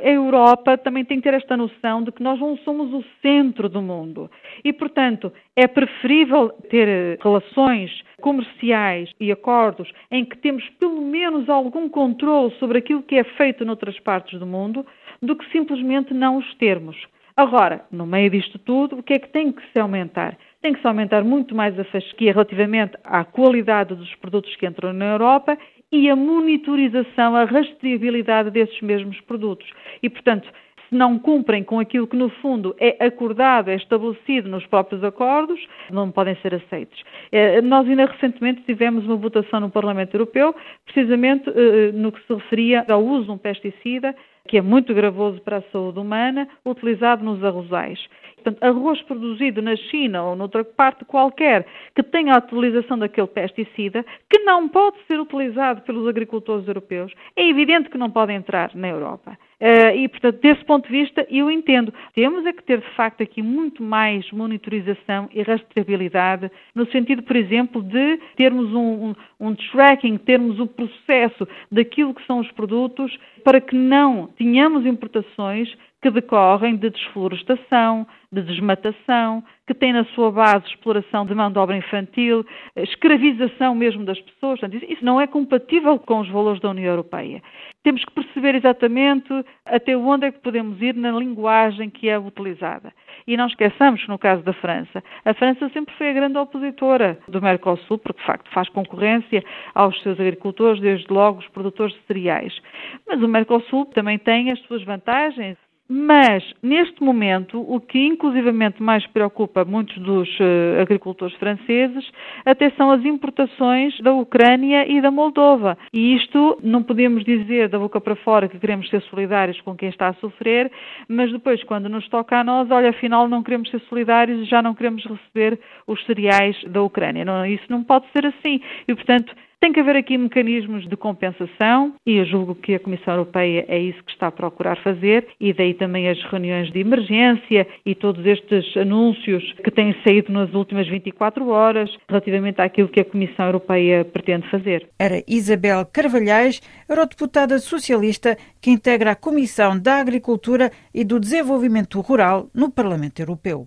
a 0.04 0.10
Europa 0.10 0.78
também 0.78 1.04
tem 1.04 1.18
que 1.18 1.24
ter 1.24 1.34
esta 1.34 1.56
noção 1.56 2.04
de 2.04 2.12
que 2.12 2.22
nós 2.22 2.38
não 2.38 2.56
somos 2.58 2.92
o 2.92 3.04
centro 3.20 3.68
do 3.68 3.82
mundo. 3.82 4.30
E, 4.64 4.72
portanto, 4.72 5.32
é 5.56 5.66
preferível 5.66 6.50
ter 6.70 6.86
eh, 6.86 7.18
relações 7.20 7.90
comerciais 8.20 9.10
e 9.18 9.32
acordos 9.32 9.90
em 10.10 10.24
que 10.24 10.38
temos 10.38 10.68
pelo 10.78 11.00
menos 11.00 11.48
algum 11.48 11.88
controle 11.88 12.54
sobre 12.60 12.78
aquilo 12.78 13.02
que 13.02 13.16
é 13.16 13.24
feito 13.24 13.64
noutras 13.64 13.98
partes 13.98 14.38
do 14.38 14.46
mundo, 14.46 14.86
do 15.20 15.34
que 15.34 15.50
simplesmente 15.50 16.14
não 16.14 16.36
os 16.36 16.54
termos. 16.54 16.96
Agora, 17.36 17.84
no 17.90 18.06
meio 18.06 18.30
disto 18.30 18.58
tudo, 18.58 18.98
o 18.98 19.02
que 19.02 19.14
é 19.14 19.18
que 19.18 19.28
tem 19.28 19.50
que 19.50 19.62
se 19.72 19.80
aumentar? 19.80 20.36
Tem 20.62 20.74
que 20.74 20.80
se 20.80 20.86
aumentar 20.86 21.24
muito 21.24 21.54
mais 21.54 21.78
a 21.78 21.84
fasquia 21.84 22.32
relativamente 22.32 22.92
à 23.02 23.24
qualidade 23.24 23.94
dos 23.94 24.14
produtos 24.16 24.54
que 24.56 24.66
entram 24.66 24.92
na 24.92 25.12
Europa 25.12 25.56
e 25.90 26.10
a 26.10 26.14
monitorização, 26.14 27.34
a 27.34 27.44
rastreabilidade 27.44 28.50
desses 28.50 28.78
mesmos 28.82 29.18
produtos. 29.22 29.66
E, 30.02 30.10
portanto, 30.10 30.46
se 30.90 30.94
não 30.94 31.18
cumprem 31.18 31.64
com 31.64 31.78
aquilo 31.78 32.06
que, 32.06 32.16
no 32.16 32.28
fundo, 32.28 32.76
é 32.78 33.06
acordado, 33.06 33.70
é 33.70 33.76
estabelecido 33.76 34.50
nos 34.50 34.66
próprios 34.66 35.02
acordos, 35.02 35.58
não 35.90 36.10
podem 36.10 36.36
ser 36.42 36.54
aceitos. 36.54 37.02
Eh, 37.32 37.62
nós 37.62 37.88
ainda 37.88 38.04
recentemente 38.04 38.62
tivemos 38.62 39.04
uma 39.06 39.16
votação 39.16 39.60
no 39.60 39.70
Parlamento 39.70 40.14
Europeu, 40.14 40.54
precisamente 40.84 41.48
eh, 41.48 41.92
no 41.92 42.12
que 42.12 42.20
se 42.26 42.34
referia 42.34 42.84
ao 42.86 43.02
uso 43.02 43.24
de 43.24 43.30
um 43.30 43.38
pesticida 43.38 44.14
que 44.48 44.58
é 44.58 44.60
muito 44.60 44.92
gravoso 44.92 45.40
para 45.42 45.58
a 45.58 45.62
saúde 45.70 46.00
humana, 46.00 46.48
utilizado 46.66 47.24
nos 47.24 47.42
arrozais. 47.44 48.00
Portanto, 48.40 48.62
arroz 48.62 49.00
produzido 49.02 49.60
na 49.60 49.76
China 49.76 50.22
ou 50.24 50.36
noutra 50.36 50.64
parte 50.64 51.04
qualquer 51.04 51.66
que 51.94 52.02
tenha 52.02 52.34
a 52.34 52.38
utilização 52.38 52.98
daquele 52.98 53.26
pesticida, 53.26 54.04
que 54.28 54.38
não 54.40 54.68
pode 54.68 54.96
ser 55.06 55.20
utilizado 55.20 55.82
pelos 55.82 56.08
agricultores 56.08 56.66
europeus, 56.66 57.12
é 57.36 57.48
evidente 57.48 57.90
que 57.90 57.98
não 57.98 58.10
pode 58.10 58.32
entrar 58.32 58.74
na 58.74 58.88
Europa. 58.88 59.36
Uh, 59.60 59.94
e, 59.94 60.08
portanto, 60.08 60.40
desse 60.40 60.64
ponto 60.64 60.88
de 60.88 61.02
vista, 61.02 61.26
eu 61.30 61.50
entendo. 61.50 61.92
Temos 62.14 62.46
é 62.46 62.52
que 62.52 62.62
ter, 62.62 62.80
de 62.80 62.90
facto, 62.96 63.22
aqui 63.22 63.42
muito 63.42 63.82
mais 63.82 64.30
monitorização 64.32 65.28
e 65.34 65.42
rastreabilidade, 65.42 66.50
no 66.74 66.90
sentido, 66.90 67.22
por 67.22 67.36
exemplo, 67.36 67.82
de 67.82 68.18
termos 68.36 68.72
um, 68.72 69.10
um, 69.10 69.14
um 69.38 69.54
tracking, 69.54 70.16
termos 70.16 70.58
o 70.58 70.62
um 70.62 70.66
processo 70.66 71.46
daquilo 71.70 72.14
que 72.14 72.26
são 72.26 72.40
os 72.40 72.50
produtos, 72.52 73.14
para 73.44 73.60
que 73.60 73.76
não 73.76 74.28
tenhamos 74.28 74.86
importações 74.86 75.68
que 76.02 76.10
decorrem 76.10 76.76
de 76.76 76.88
desflorestação, 76.88 78.06
de 78.32 78.42
desmatação, 78.42 79.44
que 79.66 79.74
tem 79.74 79.92
na 79.92 80.04
sua 80.06 80.30
base 80.32 80.66
exploração 80.66 81.26
de 81.26 81.34
mão 81.34 81.52
de 81.52 81.58
obra 81.58 81.76
infantil, 81.76 82.44
escravização 82.74 83.74
mesmo 83.74 84.04
das 84.04 84.18
pessoas. 84.20 84.60
Portanto, 84.60 84.82
isso 84.88 85.04
não 85.04 85.20
é 85.20 85.26
compatível 85.26 85.98
com 85.98 86.20
os 86.20 86.28
valores 86.28 86.60
da 86.60 86.70
União 86.70 86.86
Europeia. 86.86 87.42
Temos 87.82 88.04
que 88.04 88.12
perceber 88.12 88.54
exatamente 88.54 89.28
até 89.66 89.96
onde 89.96 90.26
é 90.26 90.32
que 90.32 90.40
podemos 90.40 90.80
ir 90.80 90.94
na 90.94 91.10
linguagem 91.12 91.90
que 91.90 92.08
é 92.08 92.18
utilizada. 92.18 92.92
E 93.26 93.36
não 93.36 93.46
esqueçamos 93.46 94.02
que, 94.02 94.08
no 94.08 94.18
caso 94.18 94.42
da 94.42 94.52
França, 94.54 95.02
a 95.24 95.34
França 95.34 95.68
sempre 95.70 95.94
foi 95.94 96.10
a 96.10 96.14
grande 96.14 96.38
opositora 96.38 97.18
do 97.28 97.42
Mercosul, 97.42 97.98
porque, 97.98 98.20
de 98.20 98.26
facto, 98.26 98.50
faz 98.50 98.68
concorrência 98.70 99.44
aos 99.74 100.00
seus 100.02 100.18
agricultores, 100.18 100.80
desde 100.80 101.12
logo 101.12 101.40
os 101.40 101.48
produtores 101.48 101.94
de 101.94 102.00
cereais. 102.06 102.58
Mas 103.06 103.22
o 103.22 103.28
Mercosul 103.28 103.86
também 103.86 104.18
tem 104.18 104.50
as 104.50 104.58
suas 104.60 104.82
vantagens. 104.82 105.56
Mas, 105.92 106.44
neste 106.62 107.02
momento, 107.02 107.60
o 107.60 107.80
que 107.80 107.98
inclusivamente 107.98 108.80
mais 108.80 109.04
preocupa 109.08 109.64
muitos 109.64 109.98
dos 109.98 110.28
uh, 110.38 110.80
agricultores 110.80 111.34
franceses 111.34 112.08
até 112.46 112.70
são 112.76 112.92
as 112.92 113.04
importações 113.04 113.98
da 113.98 114.12
Ucrânia 114.12 114.86
e 114.86 115.00
da 115.00 115.10
Moldova. 115.10 115.76
E 115.92 116.14
isto 116.14 116.60
não 116.62 116.84
podemos 116.84 117.24
dizer 117.24 117.68
da 117.68 117.76
boca 117.76 118.00
para 118.00 118.14
fora 118.14 118.48
que 118.48 118.60
queremos 118.60 118.88
ser 118.88 119.02
solidários 119.02 119.60
com 119.62 119.74
quem 119.74 119.88
está 119.88 120.06
a 120.06 120.14
sofrer, 120.14 120.70
mas 121.08 121.32
depois, 121.32 121.60
quando 121.64 121.88
nos 121.88 122.08
toca 122.08 122.38
a 122.38 122.44
nós, 122.44 122.70
olha, 122.70 122.90
afinal 122.90 123.26
não 123.26 123.42
queremos 123.42 123.68
ser 123.68 123.80
solidários 123.88 124.42
e 124.42 124.44
já 124.44 124.62
não 124.62 124.76
queremos 124.76 125.04
receber 125.04 125.58
os 125.88 126.00
cereais 126.06 126.56
da 126.68 126.82
Ucrânia. 126.82 127.24
Não, 127.24 127.44
isso 127.44 127.64
não 127.68 127.82
pode 127.82 128.06
ser 128.12 128.26
assim. 128.26 128.60
E, 128.86 128.94
portanto, 128.94 129.34
tem 129.60 129.74
que 129.74 129.80
haver 129.80 129.94
aqui 129.96 130.16
mecanismos 130.16 130.88
de 130.88 130.96
compensação 130.96 131.94
e 132.06 132.16
eu 132.16 132.24
julgo 132.24 132.54
que 132.54 132.74
a 132.74 132.80
Comissão 132.80 133.12
Europeia 133.12 133.66
é 133.68 133.78
isso 133.78 134.02
que 134.04 134.12
está 134.12 134.28
a 134.28 134.32
procurar 134.32 134.82
fazer 134.82 135.28
e 135.38 135.52
daí 135.52 135.74
também 135.74 136.08
as 136.08 136.18
reuniões 136.30 136.72
de 136.72 136.80
emergência 136.80 137.68
e 137.84 137.94
todos 137.94 138.24
estes 138.24 138.74
anúncios 138.74 139.44
que 139.62 139.70
têm 139.70 139.94
saído 140.02 140.32
nas 140.32 140.54
últimas 140.54 140.88
24 140.88 141.46
horas 141.48 141.90
relativamente 142.08 142.62
àquilo 142.62 142.88
que 142.88 143.00
a 143.00 143.04
Comissão 143.04 143.44
Europeia 143.44 144.02
pretende 144.02 144.48
fazer. 144.50 144.88
Era 144.98 145.22
Isabel 145.28 145.84
Carvalhais, 145.92 146.62
eurodeputada 146.88 147.58
socialista 147.58 148.38
que 148.62 148.70
integra 148.70 149.10
a 149.10 149.16
Comissão 149.16 149.78
da 149.78 150.00
Agricultura 150.00 150.70
e 150.94 151.04
do 151.04 151.20
Desenvolvimento 151.20 152.00
Rural 152.00 152.48
no 152.54 152.70
Parlamento 152.70 153.20
Europeu. 153.20 153.66